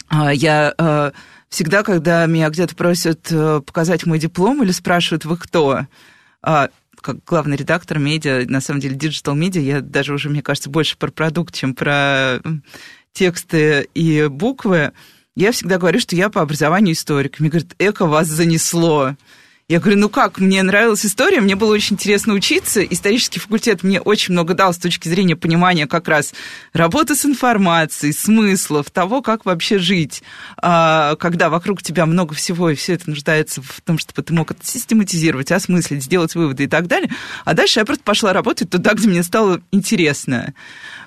[0.09, 1.13] а, я
[1.47, 5.85] всегда, когда меня где-то просят э, показать мой диплом или спрашивают, вы кто,
[7.03, 10.97] как главный редактор медиа, на самом деле, диджитал медиа, я даже уже, мне кажется, больше
[10.97, 12.39] про продукт, чем про
[13.11, 14.93] тексты и буквы.
[15.35, 17.39] Я всегда говорю, что я по образованию историк.
[17.39, 19.15] Мне говорят, эко вас занесло.
[19.69, 22.83] Я говорю, ну как, мне нравилась история, мне было очень интересно учиться.
[22.83, 26.33] Исторический факультет мне очень много дал с точки зрения понимания как раз
[26.73, 30.21] работы с информацией, смыслов, того, как вообще жить,
[30.57, 34.51] а, когда вокруг тебя много всего, и все это нуждается в том, чтобы ты мог
[34.51, 37.09] это систематизировать, осмыслить, сделать выводы и так далее.
[37.45, 40.53] А дальше я просто пошла работать туда, где мне стало интересно.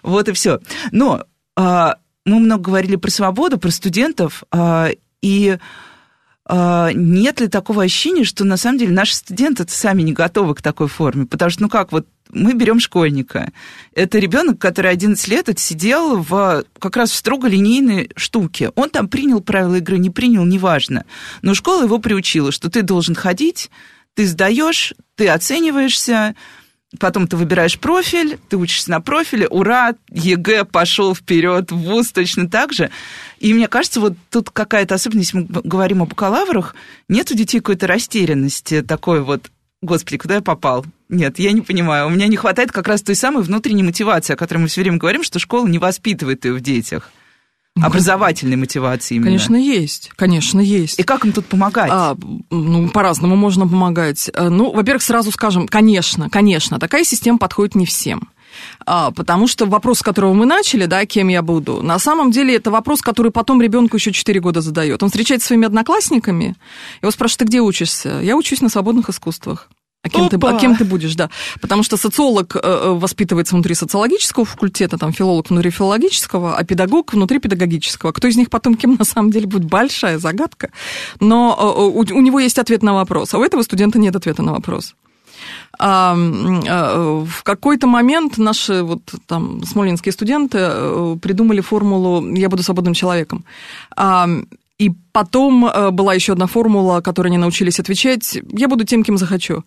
[0.03, 0.61] Вот и все.
[0.92, 1.25] Но
[1.57, 4.88] а, мы много говорили про свободу, про студентов, а,
[5.21, 5.59] и
[6.48, 10.87] нет ли такого ощущения, что на самом деле наши студенты сами не готовы к такой
[10.87, 11.26] форме?
[11.26, 13.52] Потому что, ну как, вот мы берем школьника.
[13.94, 18.70] Это ребенок, который 11 лет отсидел в, как раз в строго линейной штуке.
[18.74, 21.04] Он там принял правила игры, не принял, неважно.
[21.42, 23.70] Но школа его приучила, что ты должен ходить,
[24.14, 26.35] ты сдаешь, ты оцениваешься,
[26.98, 32.72] Потом ты выбираешь профиль, ты учишься на профиле, ура, ЕГЭ пошел вперед, ВУЗ точно так
[32.72, 32.90] же.
[33.38, 36.74] И мне кажется, вот тут какая-то особенность, мы говорим о бакалаврах,
[37.09, 39.50] нет у детей какой-то растерянности такой вот,
[39.82, 40.85] господи, куда я попал?
[41.09, 42.06] Нет, я не понимаю.
[42.06, 44.98] У меня не хватает как раз той самой внутренней мотивации, о которой мы все время
[44.98, 47.11] говорим, что школа не воспитывает ее в детях.
[47.83, 49.27] Образовательной мотивации именно.
[49.27, 50.11] Конечно, есть.
[50.17, 50.99] Конечно, есть.
[50.99, 51.91] И как им тут помогать?
[51.93, 52.17] А,
[52.51, 54.31] ну, по-разному можно помогать.
[54.33, 58.29] Э, ну, во-первых, сразу скажем, конечно, конечно, такая система подходит не всем.
[58.87, 62.57] А, потому что вопрос, с которого мы начали, да, кем я буду, на самом деле
[62.57, 65.03] это вопрос, который потом ребенку еще 4 года задает.
[65.03, 66.57] Он встречается с своими одноклассниками,
[67.03, 68.21] его спрашивают, ты где учишься?
[68.23, 69.69] Я учусь на свободных искусствах.
[70.07, 71.31] А кем, ты, а кем ты будешь, да.
[71.61, 77.12] Потому что социолог э, э, воспитывается внутри социологического факультета, там филолог внутри филологического, а педагог
[77.12, 78.12] внутри педагогического.
[78.12, 80.71] Кто из них потом кем на самом деле будет, большая загадка.
[81.21, 84.42] Но э, у, у него есть ответ на вопрос, а у этого студента нет ответа
[84.42, 84.95] на вопрос.
[85.79, 90.59] В какой-то момент наши вот там смолинские студенты
[91.21, 93.45] придумали формулу «я буду свободным человеком».
[94.79, 98.39] И потом э, была еще одна формула, которой они научились отвечать.
[98.53, 99.65] Я буду тем, кем захочу.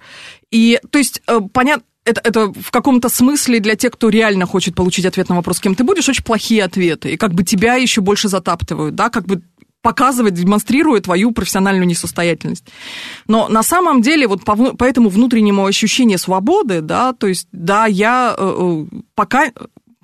[0.52, 4.76] И, то есть, э, понятно, это, это в каком-то смысле для тех, кто реально хочет
[4.76, 7.14] получить ответ на вопрос, кем ты будешь, очень плохие ответы.
[7.14, 9.42] И как бы тебя еще больше затаптывают, да, как бы
[9.82, 12.66] показывает, демонстрирует твою профессиональную несостоятельность.
[13.28, 17.86] Но на самом деле вот по, по этому внутреннему ощущению свободы, да, то есть, да,
[17.86, 19.52] я э, пока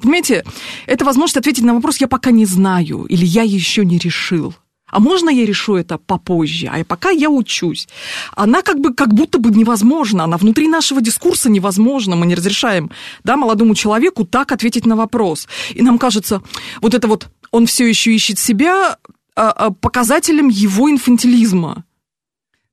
[0.02, 0.44] Понимаете,
[0.88, 4.54] это возможность ответить на вопрос «я пока не знаю» или «я еще не решил».
[4.95, 6.67] А можно я решу это попозже?
[6.67, 7.89] А пока я учусь.
[8.34, 10.23] Она как бы как будто бы невозможна.
[10.23, 12.15] Она внутри нашего дискурса невозможна.
[12.15, 12.89] Мы не разрешаем
[13.25, 15.49] да, молодому человеку так ответить на вопрос.
[15.73, 16.41] И нам кажется,
[16.81, 18.97] вот это вот он все еще ищет себя
[19.36, 21.84] а, а, показателем его инфантилизма.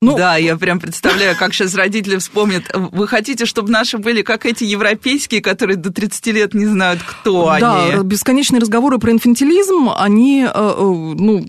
[0.03, 2.65] Ну, да, я прям представляю, как сейчас родители вспомнят.
[2.75, 7.57] Вы хотите, чтобы наши были как эти европейские, которые до 30 лет не знают, кто
[7.61, 7.93] да, они?
[7.93, 11.47] Да, бесконечные разговоры про инфантилизм, они э, э, ну,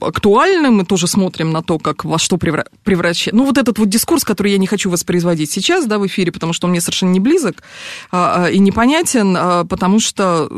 [0.00, 0.72] актуальны.
[0.72, 3.32] Мы тоже смотрим на то, как во что превращать.
[3.32, 6.52] Ну, вот этот вот дискурс, который я не хочу воспроизводить сейчас, да, в эфире, потому
[6.52, 7.62] что он мне совершенно не близок
[8.10, 10.48] а, а, и непонятен, а, потому что...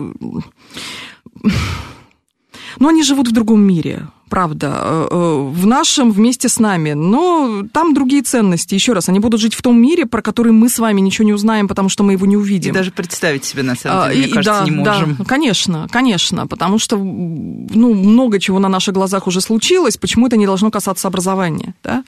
[2.79, 6.95] Ну, они живут в другом мире правда, э, э, в нашем вместе с нами.
[6.95, 8.75] Но там другие ценности.
[8.75, 11.33] Еще раз, они будут жить в том мире, про который мы с вами ничего не
[11.33, 12.73] узнаем, потому что мы его не увидим.
[12.73, 15.15] И даже представить себе, на самом деле, а, мне и, кажется, да, не можем.
[15.15, 20.37] Да, конечно, конечно, потому что ну, много чего на наших глазах уже случилось, почему это
[20.37, 21.75] не должно касаться образования.
[21.85, 22.03] Да?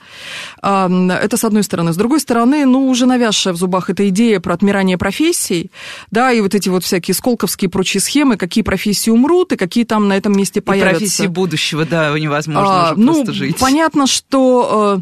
[0.61, 0.89] А,
[1.23, 1.93] это с одной стороны.
[1.93, 5.71] С другой стороны, ну, уже навязшая в зубах эта идея про отмирание профессий,
[6.11, 10.09] да, и вот эти вот всякие сколковские прочие схемы, какие профессии умрут и какие там
[10.09, 10.89] на этом месте появятся.
[10.89, 13.57] И профессии будущего, да, невозможно а, уже ну, просто жить.
[13.57, 15.01] Понятно, что э,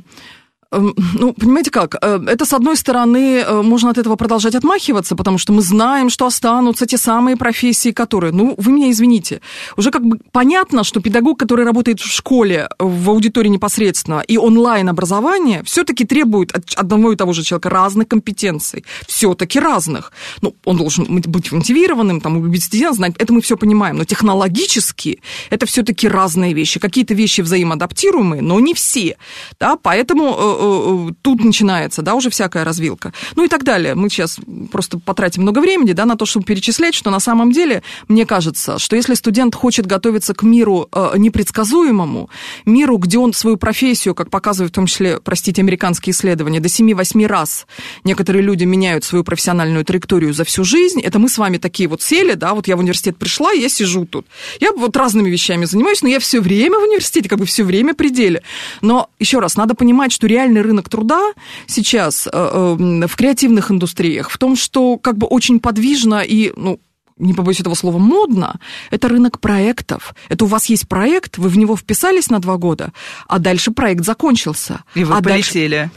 [1.14, 5.38] ну, понимаете как, э, это, с одной стороны, э, можно от этого продолжать отмахиваться, потому
[5.38, 9.42] что мы знаем, что останутся те самые профессии, которые, ну, вы меня извините,
[9.78, 15.62] уже как бы понятно, что педагог, который работает в школе, в аудитории непосредственно, и онлайн-образование,
[15.64, 20.12] все-таки требует от одного и того же человека разных компетенций, все-таки разных.
[20.42, 25.22] Ну, он должен быть мотивированным, там, убедить студента, знать, это мы все понимаем, но технологически
[25.50, 26.80] это все-таки разные вещи.
[26.80, 29.18] Какие-то вещи взаимоадаптируемые, но не все,
[29.60, 30.65] да, поэтому Э,
[31.22, 33.14] тут начинается, да, уже всякая развилка.
[33.36, 33.96] Ну и так далее.
[33.96, 34.38] Мы сейчас
[34.72, 38.80] просто потратим много времени, да, на то, чтобы перечислять, что на самом деле, мне кажется,
[38.80, 42.30] что если студент хочет готовиться к миру э, непредсказуемому,
[42.66, 47.26] миру, где он свою профессию, как показывают в том числе, простите, американские исследования, до 7-8
[47.28, 47.68] раз
[48.04, 52.02] некоторые люди меняют свою профессиональную траекторию за всю жизнь, это мы с вами такие вот
[52.02, 54.26] сели, да, вот я в университет пришла, я сижу тут.
[54.60, 57.94] Я вот разными вещами занимаюсь, но я все время в университете, как бы все время
[57.94, 58.42] при деле.
[58.82, 61.34] Но, еще раз, надо понимать, что реально реальный рынок труда
[61.68, 66.80] сейчас э, э, в креативных индустриях в том, что как бы очень подвижно и, ну,
[67.18, 68.60] не побоюсь этого слова, модно,
[68.92, 70.14] это рынок проектов.
[70.30, 72.92] Это у вас есть проект, вы в него вписались на два года,
[73.28, 74.84] а дальше проект закончился.
[74.96, 75.76] И вы а полетели.
[75.76, 75.92] Дальше...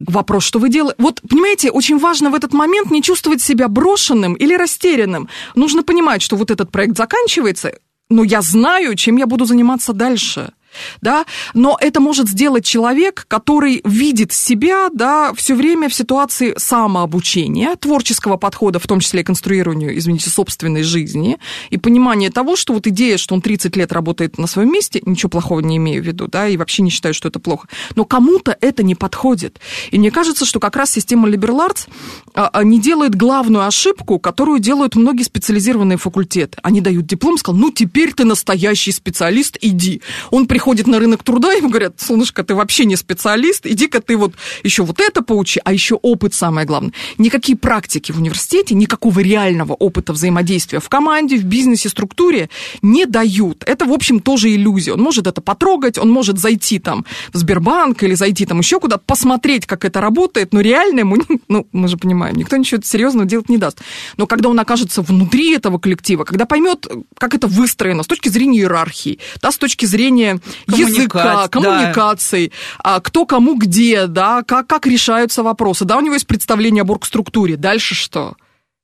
[0.00, 0.96] Вопрос, что вы делаете?
[0.98, 5.28] Вот, понимаете, очень важно в этот момент не чувствовать себя брошенным или растерянным.
[5.56, 7.72] Нужно понимать, что вот этот проект заканчивается,
[8.08, 10.52] но я знаю, чем я буду заниматься дальше
[11.00, 17.76] да, но это может сделать человек, который видит себя, да, все время в ситуации самообучения,
[17.76, 21.38] творческого подхода, в том числе и конструированию, извините, собственной жизни,
[21.70, 25.30] и понимание того, что вот идея, что он 30 лет работает на своем месте, ничего
[25.30, 28.56] плохого не имею в виду, да, и вообще не считаю, что это плохо, но кому-то
[28.60, 29.60] это не подходит.
[29.90, 31.88] И мне кажется, что как раз система Arts
[32.34, 36.58] а, а, не делает главную ошибку, которую делают многие специализированные факультеты.
[36.62, 40.02] Они дают диплом, сказал, ну, теперь ты настоящий специалист, иди.
[40.30, 44.18] Он приходит приходит на рынок труда, ему говорят, солнышко, ты вообще не специалист, иди-ка ты
[44.18, 46.92] вот еще вот это поучи, а еще опыт самое главное.
[47.16, 52.50] Никакие практики в университете, никакого реального опыта взаимодействия в команде, в бизнесе, структуре
[52.82, 53.64] не дают.
[53.64, 54.92] Это, в общем, тоже иллюзия.
[54.92, 59.04] Он может это потрогать, он может зайти там в Сбербанк или зайти там еще куда-то,
[59.06, 61.16] посмотреть, как это работает, но реально ему,
[61.48, 63.80] ну, мы же понимаем, никто ничего серьезного делать не даст.
[64.18, 68.58] Но когда он окажется внутри этого коллектива, когда поймет, как это выстроено с точки зрения
[68.58, 73.00] иерархии, да, с точки зрения языка, коммуникаций, да.
[73.00, 75.84] кто кому где, да, как, как решаются вопросы.
[75.84, 77.56] Да, у него есть представление об оргструктуре.
[77.56, 78.34] Дальше что?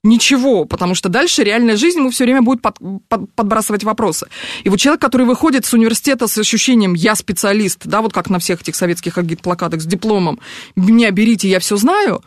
[0.05, 2.77] Ничего, потому что дальше реальная жизнь ему все время будет под,
[3.09, 4.27] под, подбрасывать вопросы.
[4.63, 8.39] И вот человек, который выходит с университета с ощущением «я специалист», да, вот как на
[8.39, 10.41] всех этих советских агит-плакатах с дипломом
[10.77, 12.23] «меня берите, я все знаю»,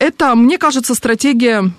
[0.00, 1.70] это, мне кажется, стратегия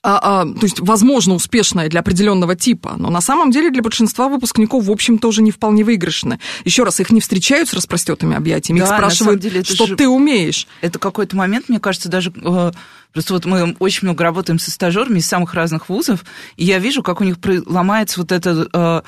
[0.00, 4.28] а, а, то есть, возможно, успешная для определенного типа, но на самом деле для большинства
[4.28, 6.38] выпускников, в общем, тоже не вполне выигрышная.
[6.64, 10.06] Еще раз, их не встречают с распростетыми объятиями, да, их спрашивают, деле, что же, ты
[10.08, 10.68] умеешь.
[10.82, 12.32] Это какой-то момент, мне кажется, даже...
[12.44, 12.70] Э,
[13.12, 16.24] просто вот мы очень много работаем со стажерами из самых разных вузов,
[16.56, 19.02] и я вижу, как у них ломается вот этот э,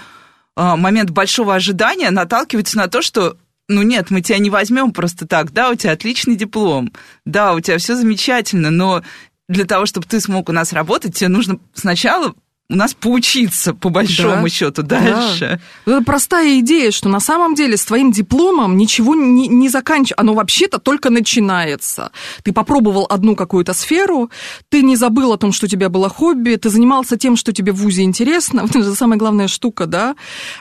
[0.57, 3.37] э, момент большого ожидания, наталкивается на то, что
[3.69, 5.53] ну нет, мы тебя не возьмем просто так.
[5.53, 6.93] Да, у тебя отличный диплом,
[7.25, 9.05] да, у тебя все замечательно, но
[9.51, 12.35] для того, чтобы ты смог у нас работать, тебе нужно сначала
[12.71, 14.49] у нас поучиться, по большому да.
[14.49, 15.61] счету, дальше.
[15.87, 15.93] Да.
[15.93, 20.21] Это простая идея, что на самом деле с твоим дипломом ничего не, не заканчивается.
[20.21, 22.13] Оно вообще-то только начинается.
[22.45, 24.31] Ты попробовал одну какую-то сферу,
[24.69, 27.73] ты не забыл о том, что у тебя было хобби, ты занимался тем, что тебе
[27.73, 28.63] в ВУЗе интересно.
[28.71, 30.15] Вот это же самая главная штука, да?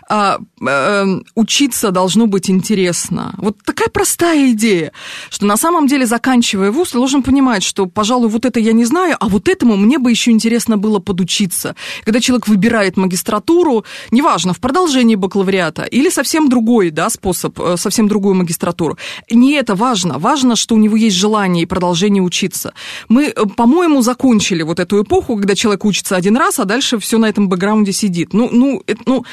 [0.10, 3.36] А, э, учиться должно быть интересно.
[3.38, 4.92] Вот такая простая идея,
[5.30, 8.86] что на самом деле, заканчивая ВУЗ, ты должен понимать, что, пожалуй, вот это я не
[8.86, 11.76] знаю, а вот этому мне бы еще интересно было подучиться.
[12.04, 18.08] Когда человек выбирает магистратуру, неважно, в продолжении бакалавриата или совсем другой да, способ, э, совсем
[18.08, 18.98] другую магистратуру,
[19.30, 20.20] не это важно.
[20.20, 22.74] Важно, что у него есть желание и продолжение учиться.
[23.10, 27.18] Мы, э, по-моему, закончили вот эту эпоху, когда человек учится один раз, а дальше все
[27.18, 28.34] на этом бэкграунде сидит.
[28.34, 29.26] Ну, ну, это, ну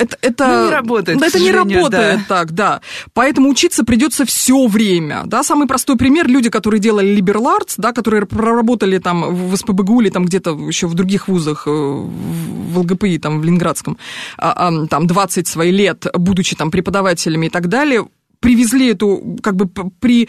[0.00, 1.22] это, это, ну, не работает.
[1.22, 2.24] Это не работает да.
[2.28, 2.80] так, да.
[3.12, 5.22] Поэтому учиться придется все время.
[5.26, 5.42] Да?
[5.42, 10.10] Самый простой пример люди, которые делали liberal arts, да, которые проработали там в СПБГУ или
[10.10, 13.98] там где-то еще в других вузах, э, в ЛГПИ, там в Ленинградском,
[14.38, 18.06] а, а, там 20 своих лет, будучи там преподавателями и так далее,
[18.40, 19.68] привезли эту, как бы
[20.00, 20.28] при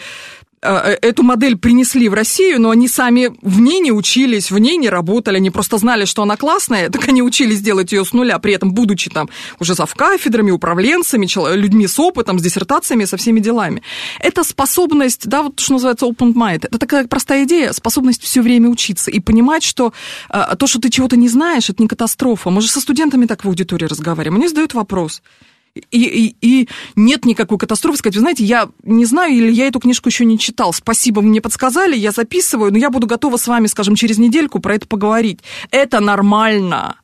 [0.62, 4.90] эту модель принесли в Россию, но они сами в ней не учились, в ней не
[4.90, 8.54] работали, они просто знали, что она классная, так они учились делать ее с нуля, при
[8.54, 13.82] этом будучи там уже кафедрами, управленцами, людьми с опытом, с диссертациями, со всеми делами.
[14.20, 18.70] Это способность, да, вот что называется open mind, это такая простая идея, способность все время
[18.70, 19.94] учиться и понимать, что
[20.30, 22.50] а, то, что ты чего-то не знаешь, это не катастрофа.
[22.50, 25.22] Мы же со студентами так в аудитории разговариваем, они задают вопрос–
[25.74, 29.80] и, и, и нет никакой катастрофы сказать, вы знаете, я не знаю, или я эту
[29.80, 30.74] книжку еще не читал.
[30.74, 34.76] Спасибо, мне подсказали, я записываю, но я буду готова с вами, скажем, через недельку про
[34.76, 35.40] это поговорить.
[35.72, 36.96] Это нормально.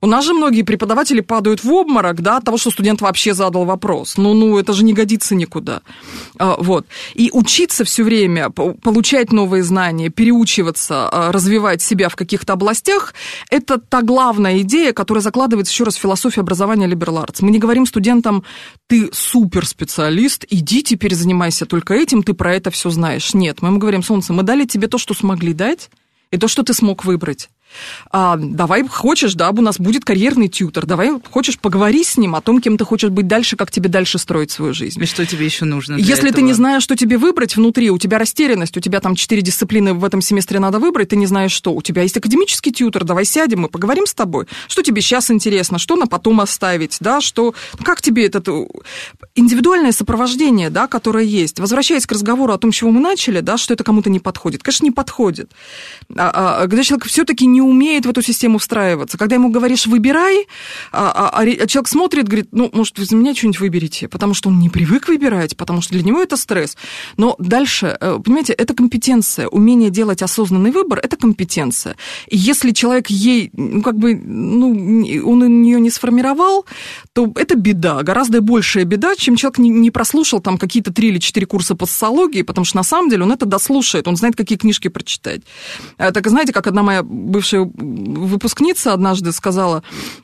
[0.00, 3.64] У нас же многие преподаватели падают в обморок, да, от того, что студент вообще задал
[3.64, 4.16] вопрос.
[4.16, 5.82] Ну, ну, это же не годится никуда.
[6.38, 6.86] А, вот.
[7.14, 13.14] И учиться все время, получать новые знания, переучиваться, а, развивать себя в каких-то областях,
[13.50, 17.38] это та главная идея, которая закладывается еще раз в философию образования liberal arts.
[17.40, 18.44] Мы не говорим студентам,
[18.86, 23.34] ты суперспециалист, иди теперь занимайся только этим, ты про это все знаешь.
[23.34, 25.90] Нет, мы ему говорим, солнце, мы дали тебе то, что смогли дать,
[26.30, 27.48] и то, что ты смог выбрать
[28.10, 32.40] а, давай хочешь, да, у нас будет карьерный тьютер, давай хочешь поговори с ним о
[32.40, 35.02] том, кем ты хочешь быть дальше, как тебе дальше строить свою жизнь.
[35.02, 36.34] И что тебе еще нужно Если этого?
[36.34, 39.94] ты не знаешь, что тебе выбрать внутри, у тебя растерянность, у тебя там четыре дисциплины
[39.94, 43.24] в этом семестре надо выбрать, ты не знаешь что, у тебя есть академический тьютер, давай
[43.24, 47.54] сядем, мы поговорим с тобой, что тебе сейчас интересно, что на потом оставить, да, что,
[47.82, 48.42] как тебе это
[49.34, 51.60] индивидуальное сопровождение, да, которое есть.
[51.60, 54.62] Возвращаясь к разговору о том, чего мы начали, да, что это кому-то не подходит.
[54.62, 55.50] Конечно, не подходит.
[56.16, 59.18] А, а, когда человек все-таки не умеет в эту систему встраиваться.
[59.18, 60.46] Когда ему говоришь «выбирай»,
[60.92, 64.48] а, а, а человек смотрит, говорит, ну, может, вы за меня что-нибудь выберете, потому что
[64.48, 66.76] он не привык выбирать, потому что для него это стресс.
[67.16, 69.48] Но дальше, э, понимаете, это компетенция.
[69.48, 71.96] Умение делать осознанный выбор– это компетенция.
[72.28, 74.68] И если человек ей, ну, как бы, ну,
[75.24, 76.66] он ее не сформировал,
[77.12, 81.18] то это беда, гораздо большая беда, чем человек не, не прослушал там какие-то три или
[81.18, 84.58] четыре курса по социологии, потому что на самом деле он это дослушает, он знает, какие
[84.58, 85.40] книжки прочитать.
[85.98, 89.82] Э, так знаете, как одна моя бывшая выпускница однажды сказала,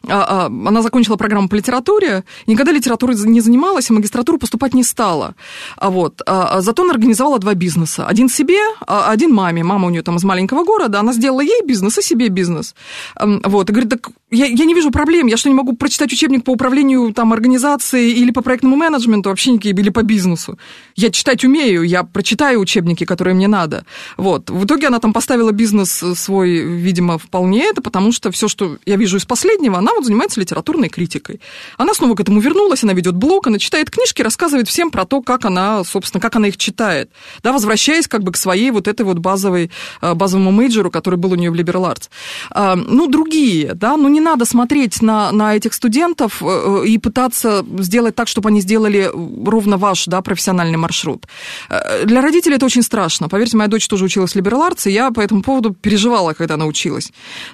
[0.08, 4.84] а, а, она закончила программу по литературе, никогда литературой не занималась, и магистратуру поступать не
[4.84, 5.34] стала.
[5.76, 8.06] А вот, а, зато она организовала два бизнеса.
[8.06, 9.62] Один себе, один маме.
[9.62, 12.74] Мама у нее там из маленького города, она сделала ей бизнес и себе бизнес.
[13.20, 16.44] Вот, и говорит, так я, я не вижу проблем, я что, не могу прочитать учебник
[16.44, 20.58] по управлению там организацией или по проектному менеджменту вообще никакие, или по бизнесу?
[20.96, 23.84] Я читать умею, я прочитаю учебники, которые мне надо.
[24.16, 24.50] Вот.
[24.50, 28.96] В итоге она там поставила бизнес свой, видимо, вполне это, потому что все, что я
[28.96, 31.40] вижу из последнего, она вот занимается литературной критикой.
[31.78, 35.22] Она снова к этому вернулась, она ведет блог, она читает книжки, рассказывает всем про то,
[35.22, 37.10] как она, собственно, как она их читает.
[37.42, 41.32] Да, возвращаясь как бы к своей вот этой вот базовой, э, базовому мейджору, который был
[41.32, 42.08] у нее в Liberal Arts.
[42.50, 47.64] А, ну, другие, да, ну не надо смотреть на, на этих студентов э, и пытаться
[47.78, 49.10] сделать так, чтобы они сделали
[49.46, 51.26] ровно ваш, да, профессиональный маршрут.
[51.68, 53.28] Э, для родителей это очень страшно.
[53.28, 56.54] Поверьте, моя дочь тоже училась в Liberal Arts, и я по этому поводу переживала, когда
[56.54, 57.01] она училась.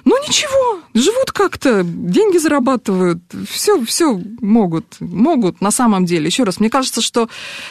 [0.05, 3.19] Ну, ничего, живут как-то, деньги зарабатывают,
[3.49, 6.25] все, все могут, могут на самом деле.
[6.25, 7.29] Еще раз, мне кажется, что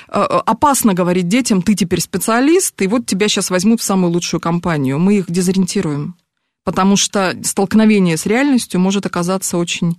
[0.09, 4.41] э, опасно говорить детям, ты теперь специалист, и вот тебя сейчас возьмут в самую лучшую
[4.41, 4.99] компанию.
[4.99, 6.17] Мы их дезориентируем,
[6.65, 9.97] потому что столкновение с реальностью может оказаться очень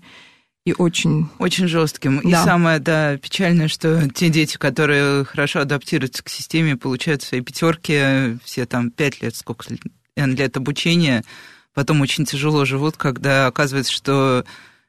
[0.66, 1.30] и очень...
[1.40, 2.22] Очень жестким.
[2.24, 2.30] Да.
[2.30, 8.38] И самое да, печальное, что те дети, которые хорошо адаптируются к системе, получают свои пятерки,
[8.44, 9.66] все там пять лет, сколько
[10.16, 11.24] лет обучения,
[11.74, 14.46] потом очень тяжело живут, когда оказывается, что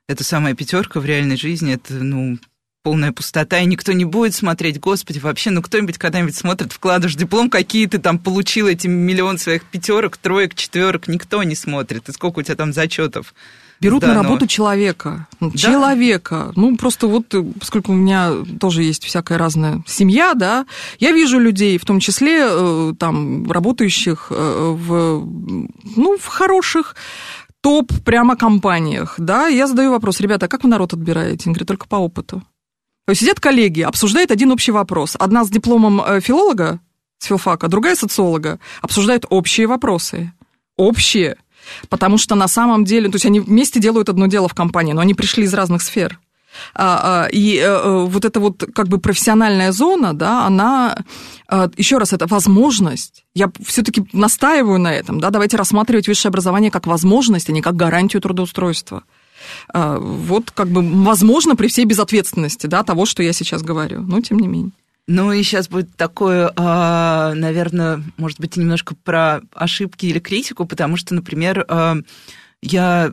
[0.08, 2.38] эта самая пятерка в реальной жизни это, ну,
[2.82, 7.50] полная пустота, и никто не будет смотреть, господи, вообще, ну кто-нибудь когда-нибудь смотрит, вкладываешь диплом,
[7.50, 12.38] какие ты там получил эти миллион своих пятерок, троек, четверок, никто не смотрит, и сколько
[12.38, 13.34] у тебя там зачетов.
[13.80, 14.46] Берут да, на работу но...
[14.46, 15.26] человека.
[15.40, 15.56] Да.
[15.56, 16.52] Человека.
[16.54, 20.66] Ну, просто вот, э, поскольку у меня тоже есть всякая разная семья, да,
[20.98, 25.26] я вижу людей, в том числе э, там, работающих э, в,
[25.96, 26.94] ну, в хороших
[27.62, 31.44] топ прямо компаниях, да, я задаю вопрос, ребята, а как вы народ отбираете?
[31.46, 32.42] Они говорят, только по опыту.
[33.06, 35.16] То есть сидят коллеги, обсуждают один общий вопрос.
[35.18, 36.80] Одна с дипломом филолога,
[37.18, 40.32] с филфака, другая социолога, обсуждают общие вопросы.
[40.76, 41.36] Общие.
[41.88, 45.00] Потому что на самом деле, то есть они вместе делают одно дело в компании, но
[45.00, 46.18] они пришли из разных сфер.
[46.74, 50.96] А, а, и э, э, вот эта вот как бы профессиональная зона, да, она,
[51.48, 53.24] э, еще раз, это возможность.
[53.34, 57.76] Я все-таки настаиваю на этом, да, давайте рассматривать высшее образование как возможность, а не как
[57.76, 59.04] гарантию трудоустройства.
[59.72, 64.20] А, вот как бы возможно при всей безответственности, да, того, что я сейчас говорю, но
[64.20, 64.72] тем не менее.
[65.12, 71.16] Ну и сейчас будет такое, наверное, может быть, немножко про ошибки или критику, потому что,
[71.16, 71.66] например,
[72.62, 73.12] я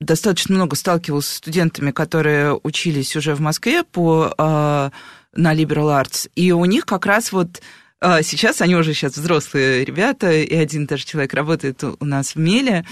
[0.00, 4.90] достаточно много сталкивалась с студентами, которые учились уже в Москве по, э,
[5.36, 7.60] на Liberal Arts, и у них как раз вот
[8.00, 12.86] сейчас, они уже сейчас взрослые ребята, и один даже человек работает у нас в Меле,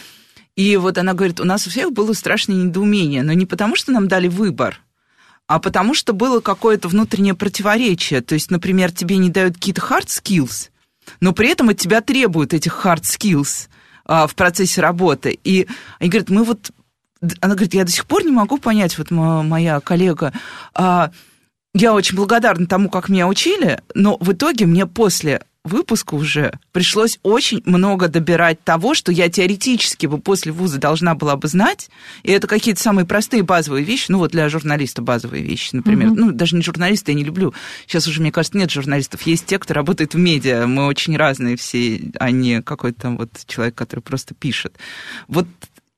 [0.56, 3.92] и вот она говорит, у нас у всех было страшное недоумение, но не потому, что
[3.92, 4.82] нам дали выбор,
[5.46, 8.20] а потому что было какое-то внутреннее противоречие.
[8.20, 10.70] То есть, например, тебе не дают какие-то hard skills,
[11.20, 13.68] но при этом от тебя требуют этих hard skills
[14.04, 15.38] а, в процессе работы.
[15.44, 15.66] И
[15.98, 16.70] они говорят, мы вот
[17.40, 20.32] она говорит, я до сих пор не могу понять, вот моя коллега,
[20.74, 21.12] а,
[21.74, 27.18] я очень благодарна тому, как меня учили, но в итоге мне после выпуска уже пришлось
[27.22, 31.88] очень много добирать того, что я теоретически бы после вуза должна была бы знать.
[32.22, 36.08] И это какие-то самые простые базовые вещи, ну вот для журналиста базовые вещи, например.
[36.08, 36.16] Mm-hmm.
[36.16, 37.54] Ну, даже не журналисты, я не люблю.
[37.86, 39.22] Сейчас уже, мне кажется, нет журналистов.
[39.22, 40.66] Есть те, кто работает в медиа.
[40.66, 44.76] Мы очень разные все, а не какой-то вот человек, который просто пишет.
[45.28, 45.46] Вот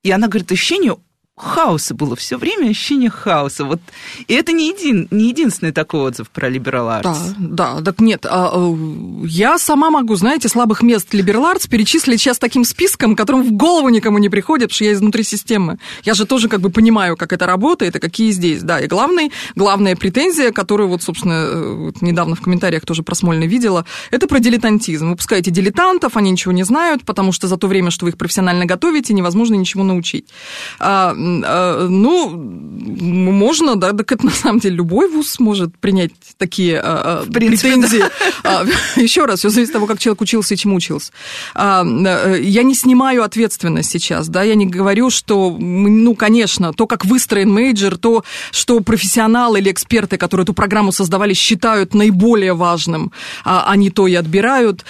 [0.03, 0.97] и она говорит, ощущение
[1.37, 3.65] хаоса было все время, ощущение хаоса.
[3.65, 3.81] Вот.
[4.29, 7.35] И это не, един, не единственный такой отзыв про Liberal Arts.
[7.39, 12.21] Да, да, так нет, а, э, я сама могу, знаете, слабых мест Liberal Arts перечислить
[12.21, 15.79] сейчас таким списком, которым в голову никому не приходит, что я изнутри системы.
[16.05, 18.79] Я же тоже как бы понимаю, как это работает и какие здесь, да.
[18.79, 23.85] И главный, главная претензия, которую вот, собственно, э, недавно в комментариях тоже про Смольный видела,
[24.13, 25.11] это про дилетантизм.
[25.11, 28.17] Вы пускаете дилетантов, они ничего не знают, потому что за то время, что вы их
[28.17, 30.29] профессионально готовите, невозможно ничего научить.
[31.45, 36.81] А, Э, ну, можно, да, так это на самом деле любой вуз может принять такие
[36.83, 38.05] э, э, принципе, претензии.
[38.43, 38.65] Да.
[38.97, 41.13] Еще раз, все зависит от того, как человек учился и чему учился.
[41.55, 47.05] А, я не снимаю ответственность сейчас, да, я не говорю, что, ну, конечно, то, как
[47.05, 53.13] выстроен мейджор, то, что профессионалы или эксперты, которые эту программу создавали, считают наиболее важным,
[53.45, 54.85] а они то и отбирают.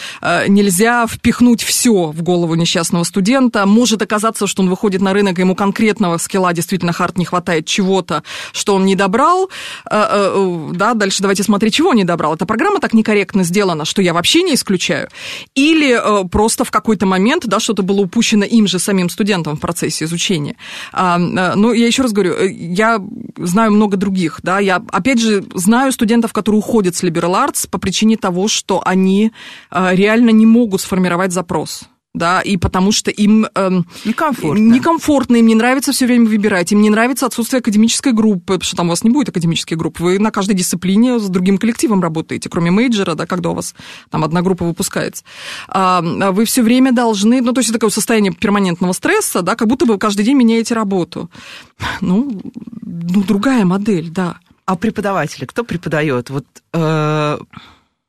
[0.49, 3.67] Нельзя впихнуть все в голову несчастного студента.
[3.67, 8.23] Может оказаться, что он выходит на рынок, ему конкретного скилла действительно хард не хватает чего-то,
[8.53, 9.51] что он не добрал,
[9.91, 12.35] э, э, да, дальше давайте смотреть, чего он не добрал.
[12.35, 15.09] Эта программа так некорректно сделана, что я вообще не исключаю.
[15.55, 19.61] Или э, просто в какой-то момент, да, что-то было упущено им же самим студентам в
[19.61, 20.57] процессе изучения.
[20.93, 23.01] А, ну, я еще раз говорю, я
[23.39, 27.79] знаю много других, да, я, опять же, знаю студентов, которые уходят с Liberal Arts по
[27.79, 29.33] причине того, что они
[29.71, 34.63] реально не могут сформировать запрос да, и потому что им эм, некомфортно.
[34.63, 38.77] некомфортно, им не нравится все время выбирать, им не нравится отсутствие академической группы, потому что
[38.77, 42.49] там у вас не будет академической группы, вы на каждой дисциплине с другим коллективом работаете,
[42.49, 43.75] кроме мейджора, да, когда у вас
[44.11, 45.25] там одна группа выпускается.
[45.69, 49.57] А, а вы все время должны, ну, то есть это такое состояние перманентного стресса, да,
[49.57, 51.31] как будто вы каждый день меняете работу.
[52.01, 52.41] Ну,
[52.83, 54.39] ну другая модель, да.
[54.67, 56.31] А преподаватели, кто преподает?
[56.31, 57.39] Вот э,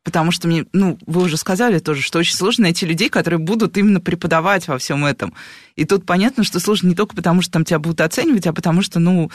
[0.05, 3.75] потому что мне, ну, вы уже сказали тоже, что очень сложно найти людей, которые будут
[3.75, 5.33] именно преподавать во всем этом.
[5.75, 8.83] И тут понятно, что сложно не только потому, что там тебя будут оценивать, а потому
[8.83, 9.31] что, ну,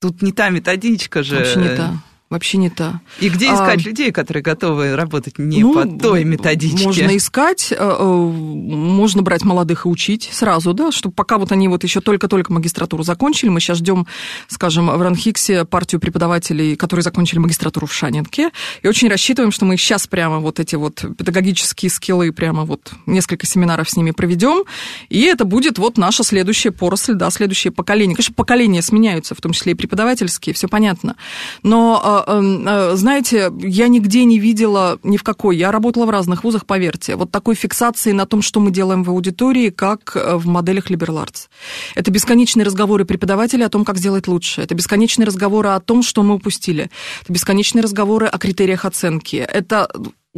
[0.00, 1.36] тут не та методичка же.
[1.36, 3.00] Вообще не та вообще не та.
[3.20, 6.84] И где искать а, людей, которые готовы работать не ну, по той методичке?
[6.84, 11.68] Можно искать, э, э, можно брать молодых и учить сразу, да, чтобы пока вот они
[11.68, 14.06] вот еще только-только магистратуру закончили, мы сейчас ждем,
[14.48, 18.50] скажем, в Ранхиксе партию преподавателей, которые закончили магистратуру в Шанинке,
[18.82, 22.92] и очень рассчитываем, что мы их сейчас прямо вот эти вот педагогические скиллы, прямо вот
[23.06, 24.64] несколько семинаров с ними проведем,
[25.08, 28.16] и это будет вот наша следующая поросль, да, следующее поколение.
[28.16, 31.16] Конечно, поколения сменяются, в том числе и преподавательские, все понятно,
[31.62, 35.56] но Эм, э, знаете, я нигде не видела ни в какой.
[35.56, 37.16] Я работала в разных вузах, поверьте.
[37.16, 41.48] Вот такой фиксации на том, что мы делаем в аудитории, как э, в моделях Arts.
[41.94, 44.62] Это бесконечные разговоры преподавателей о том, как сделать лучше.
[44.62, 46.90] Это бесконечные разговоры о том, что мы упустили.
[47.22, 49.36] Это бесконечные разговоры о критериях оценки.
[49.36, 49.88] Это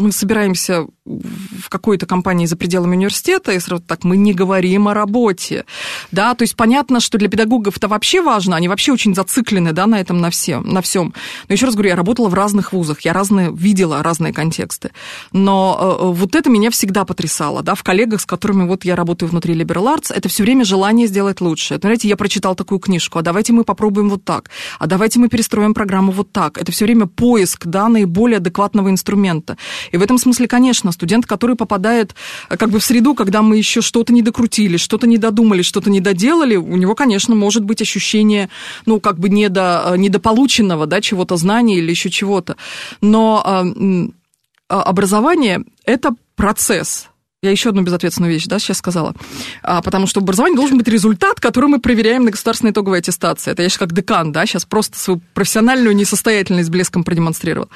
[0.01, 4.95] мы собираемся в какой-то компании за пределами университета, и сразу так, мы не говорим о
[4.95, 5.65] работе,
[6.13, 9.87] да, то есть понятно, что для педагогов это вообще важно, они вообще очень зациклены, да,
[9.87, 11.15] на этом, на всем, на всем.
[11.49, 14.91] Но еще раз говорю, я работала в разных вузах, я разные, видела разные контексты,
[15.33, 18.97] но э, э, вот это меня всегда потрясало, да, в коллегах, с которыми вот я
[18.97, 21.79] работаю внутри Liberal Arts, это все время желание сделать лучше.
[21.81, 25.75] Знаете, я прочитал такую книжку, а давайте мы попробуем вот так, а давайте мы перестроим
[25.75, 26.59] программу вот так.
[26.59, 29.57] Это все время поиск, да, наиболее адекватного инструмента.
[29.93, 32.15] И в этом смысле, конечно, Студент, который попадает
[32.49, 35.91] э, как бы в среду, когда мы еще что-то не докрутили, что-то не додумали, что-то
[35.91, 38.49] не доделали, у него, конечно, может быть ощущение,
[38.87, 42.57] ну, как бы недо, недополученного, да, чего-то знания или еще чего-то.
[43.01, 47.11] Но а, образование– это процесс,
[47.43, 49.15] я еще одну безответственную вещь, да, сейчас сказала.
[49.63, 53.51] А, потому что образование должен быть результат, который мы проверяем на государственной итоговой аттестации.
[53.51, 57.71] Это я сейчас как декан, да, сейчас просто свою профессиональную несостоятельность блеском продемонстрировал.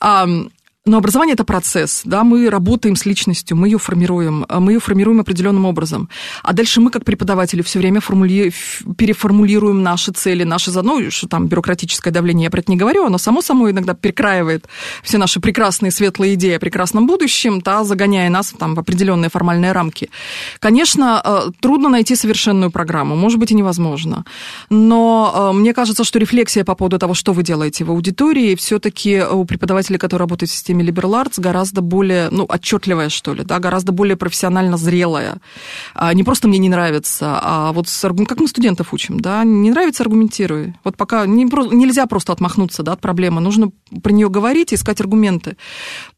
[0.00, 0.28] А,
[0.86, 4.80] но образование это процесс, да, мы работаем с личностью, мы ее формируем, а мы ее
[4.80, 6.08] формируем определенным образом.
[6.42, 8.50] А дальше мы, как преподаватели, все время формули...
[8.96, 13.18] переформулируем наши цели, наши ну, что там бюрократическое давление, я про это не говорю, оно
[13.18, 14.68] само собой иногда перекраивает
[15.02, 19.72] все наши прекрасные светлые идеи о прекрасном будущем, да, загоняя нас там в определенные формальные
[19.72, 20.08] рамки.
[20.60, 24.24] Конечно, э, трудно найти совершенную программу, может быть и невозможно.
[24.70, 29.22] Но э, мне кажется, что рефлексия по поводу того, что вы делаете в аудитории, все-таки
[29.22, 33.58] у преподавателей, которые работают в системе системе arts гораздо более, ну, отчетливая, что ли, да,
[33.58, 35.38] гораздо более профессионально зрелая.
[35.94, 39.70] А, не просто мне не нравится, а вот с, как мы студентов учим, да, не
[39.70, 40.74] нравится, аргументируй.
[40.84, 45.00] Вот пока не, нельзя просто отмахнуться, да, от проблемы, нужно про нее говорить и искать
[45.00, 45.56] аргументы.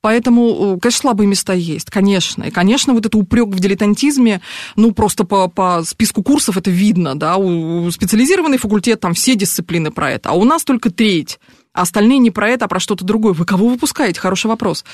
[0.02, 2.44] Поэтому, конечно, слабые места есть, конечно.
[2.44, 4.42] И, конечно, вот это упрек в дилетантизме,
[4.76, 9.90] ну, просто по, по списку курсов это видно, да, у специализированный факультет, там все дисциплины
[9.90, 11.38] про это, а у нас только треть
[11.72, 13.32] а остальные не про это, а про что-то другое.
[13.32, 14.20] Вы кого выпускаете?
[14.20, 14.84] Хороший вопрос.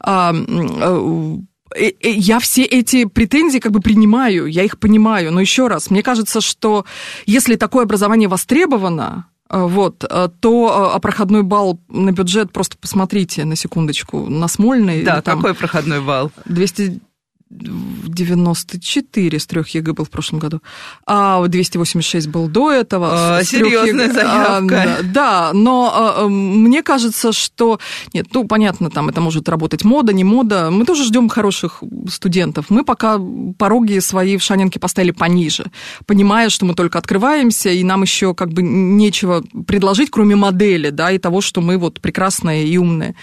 [0.00, 1.10] А, э,
[1.76, 5.90] э, э, я все эти претензии как бы принимаю, я их понимаю, но еще раз,
[5.90, 6.84] мне кажется, что
[7.26, 14.26] если такое образование востребовано, вот, то а проходной балл на бюджет, просто посмотрите на секундочку,
[14.28, 15.02] на Смольный.
[15.02, 16.32] Да, там какой проходной балл?
[16.46, 20.60] 294 с трех ЕГЭ был в прошлом году,
[21.06, 23.38] а 286 был до этого.
[23.38, 24.12] А, серьезная ЕГЭ.
[24.14, 24.82] заявка.
[24.82, 27.78] А, да, но а, мне кажется, что...
[28.12, 30.70] Нет, ну, понятно, там это может работать мода, не мода.
[30.70, 32.66] Мы тоже ждем хороших студентов.
[32.70, 33.20] Мы пока
[33.58, 35.66] пороги свои в Шанинке поставили пониже,
[36.06, 41.12] понимая, что мы только открываемся, и нам еще как бы нечего предложить, кроме модели, да,
[41.12, 43.14] и того, что мы вот прекрасные и умные.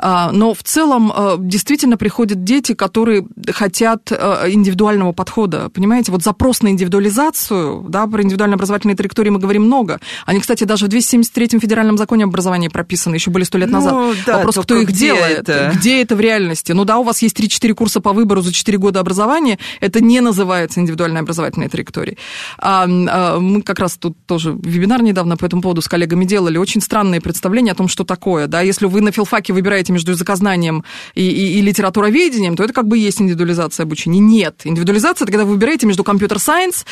[0.00, 3.26] Но в целом действительно приходят дети, которые
[3.60, 6.12] хотят э, индивидуального подхода, понимаете?
[6.12, 10.00] Вот запрос на индивидуализацию, да, про индивидуальные образовательные траектории мы говорим много.
[10.24, 13.92] Они, кстати, даже в 273-м федеральном законе образования прописаны, еще были сто лет назад.
[13.92, 15.72] Ну, да, Вопрос, кто их делает, это?
[15.74, 16.72] где это в реальности.
[16.72, 20.20] Ну да, у вас есть 3-4 курса по выбору за 4 года образования, это не
[20.20, 22.16] называется индивидуальной образовательной траекторией.
[22.58, 26.56] А, а, мы как раз тут тоже вебинар недавно по этому поводу с коллегами делали,
[26.56, 30.82] очень странные представления о том, что такое, да, если вы на филфаке выбираете между языкознанием
[31.14, 34.20] и, и, и литературоведением, то это как бы есть индивидуальная индивидуализация обучения?
[34.20, 34.60] Нет.
[34.64, 36.84] Индивидуализация– это когда вы выбираете между компьютер-сайенс,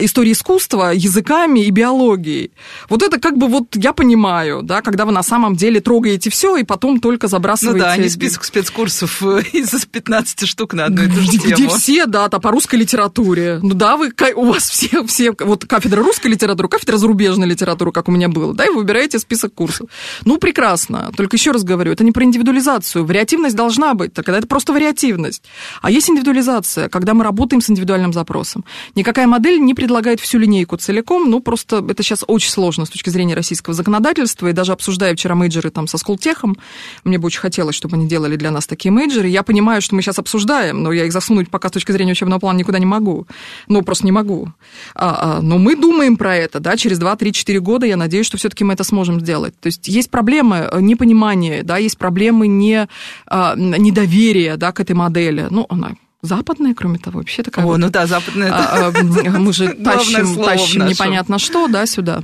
[0.00, 2.52] историей искусства, языками и биологией.
[2.88, 6.56] Вот это как бы вот я понимаю, да, когда вы на самом деле трогаете все
[6.56, 7.78] и потом только забрасываете...
[7.78, 11.38] Ну да, не список спецкурсов э, из 15 штук на одну и ту же где,
[11.38, 11.54] тему.
[11.54, 13.60] Где все, да, там по русской литературе.
[13.62, 18.08] Ну да, вы, у вас все, все, вот кафедра русской литературы, кафедра зарубежной литературы, как
[18.08, 19.88] у меня было, да, и вы выбираете список курсов.
[20.24, 21.12] Ну, прекрасно.
[21.16, 23.04] Только еще раз говорю, это не про индивидуализацию.
[23.04, 25.42] Вариативность должна быть, тогда это просто вариативность.
[25.82, 28.64] А есть индивидуализация, когда мы работаем с индивидуальным запросом.
[28.94, 33.10] Никакая модель не предлагает всю линейку целиком, ну, просто это сейчас очень сложно с точки
[33.10, 36.56] зрения российского законодательства, и даже обсуждая вчера мейджеры там со Сколтехом,
[37.04, 39.28] мне бы очень хотелось, чтобы они делали для нас такие мейджеры.
[39.28, 42.40] Я понимаю, что мы сейчас обсуждаем, но я их засунуть пока с точки зрения учебного
[42.40, 43.26] плана никуда не могу.
[43.68, 44.52] Ну, просто не могу.
[44.94, 48.26] А, а, но мы думаем про это, да, через 2, 3, 4 года, я надеюсь,
[48.26, 49.58] что все-таки мы это сможем сделать.
[49.60, 52.88] То есть есть проблемы э, непонимания, да, есть проблемы не,
[53.26, 55.46] а, недоверия, да, к этой модели.
[55.50, 55.95] Ну, она
[56.26, 57.64] западная, кроме того, вообще такая.
[57.64, 58.52] О, вот, ну да, западная.
[58.52, 58.92] А, а,
[59.38, 62.22] мы же тащим, тащим непонятно что, да, сюда.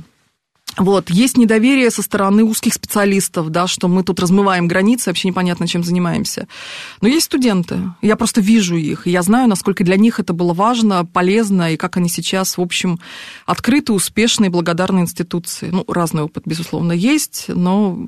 [0.77, 5.67] Вот, есть недоверие со стороны узких специалистов, да, что мы тут размываем границы, вообще непонятно,
[5.67, 6.47] чем занимаемся.
[7.01, 10.53] Но есть студенты, я просто вижу их, и я знаю, насколько для них это было
[10.53, 12.99] важно, полезно, и как они сейчас, в общем,
[13.45, 15.69] открыты, успешные, благодарные институции.
[15.71, 18.07] Ну, разный опыт, безусловно, есть, но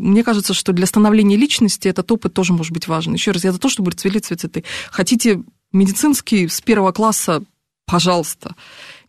[0.00, 3.14] мне кажется, что для становления личности этот опыт тоже может быть важен.
[3.14, 4.64] Еще раз, я за то, чтобы цвели цветы.
[4.90, 5.42] Хотите
[5.72, 7.44] медицинский с первого класса,
[7.86, 8.54] пожалуйста.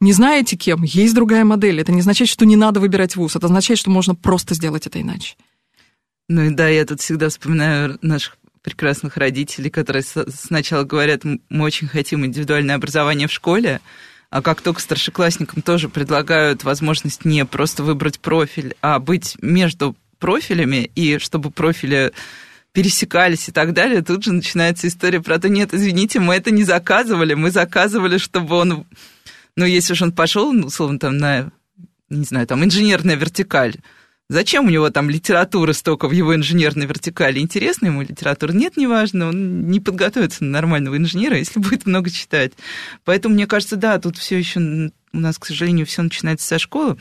[0.01, 1.79] Не знаете кем, есть другая модель.
[1.79, 3.35] Это не означает, что не надо выбирать вуз.
[3.35, 5.35] Это означает, что можно просто сделать это иначе.
[6.27, 11.87] Ну и да, я тут всегда вспоминаю наших прекрасных родителей, которые сначала говорят, мы очень
[11.87, 13.79] хотим индивидуальное образование в школе,
[14.29, 20.89] а как только старшеклассникам тоже предлагают возможность не просто выбрать профиль, а быть между профилями,
[20.95, 22.11] и чтобы профили
[22.71, 26.63] пересекались и так далее, тут же начинается история про то, нет, извините, мы это не
[26.63, 28.85] заказывали, мы заказывали, чтобы он
[29.55, 31.51] ну, если уж он пошел, ну, условно, там на,
[32.09, 33.75] не знаю, там инженерная вертикаль,
[34.31, 37.39] Зачем у него там литература столько в его инженерной вертикали?
[37.39, 38.53] Интересна ему литература?
[38.53, 42.53] Нет, неважно, он не подготовится на нормального инженера, если будет много читать.
[43.03, 46.97] Поэтому, мне кажется, да, тут все еще у нас, к сожалению, все начинается со школы.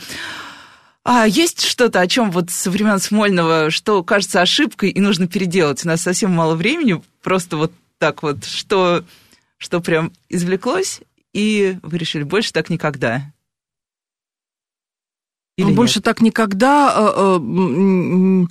[1.05, 5.85] А есть что-то, о чем вот со времен Смольного, что кажется ошибкой и нужно переделать?
[5.85, 9.05] У нас совсем мало времени, просто вот так вот, что,
[9.57, 11.01] что прям извлеклось,
[11.33, 13.33] и вы решили, больше так никогда.
[15.61, 16.05] Или Больше нет?
[16.05, 16.95] так никогда.
[16.97, 18.47] Э, э,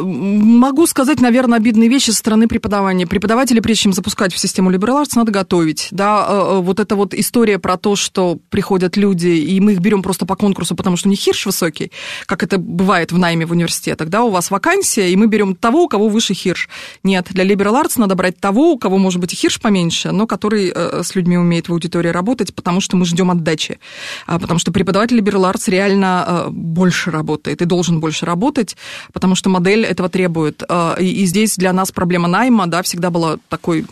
[0.00, 3.06] могу сказать, наверное, обидные вещи со стороны преподавания.
[3.06, 5.88] Преподаватели, прежде чем запускать в систему Liberal Arts, надо готовить.
[5.90, 10.02] Да, э, вот эта вот история про то, что приходят люди, и мы их берем
[10.02, 11.92] просто по конкурсу, потому что у них хирш высокий,
[12.26, 14.08] как это бывает в найме в университетах.
[14.08, 16.68] Да, у вас вакансия, и мы берем того, у кого выше хирш.
[17.02, 20.26] Нет, для Liberal Arts надо брать того, у кого, может быть, и хирш поменьше, но
[20.26, 23.78] который с людьми умеет в аудитории работать, потому что мы ждем отдачи.
[24.26, 28.76] А, потому что преподаватель Liberal Arts реально больше работает и должен больше работать,
[29.12, 30.62] потому что модель этого требует.
[30.68, 33.84] Э, и здесь для нас проблема найма, да, всегда была такой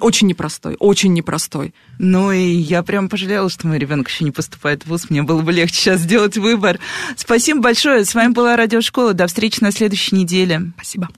[0.00, 1.74] очень непростой, очень непростой.
[1.98, 5.10] Ну и я прям пожалела, что мой ребенок еще не поступает в ВУЗ.
[5.10, 6.78] Мне было бы легче сейчас сделать выбор.
[7.16, 8.04] Спасибо большое.
[8.04, 9.14] С вами была Радиошкола.
[9.14, 10.72] До встречи на следующей неделе.
[10.76, 11.08] Спасибо.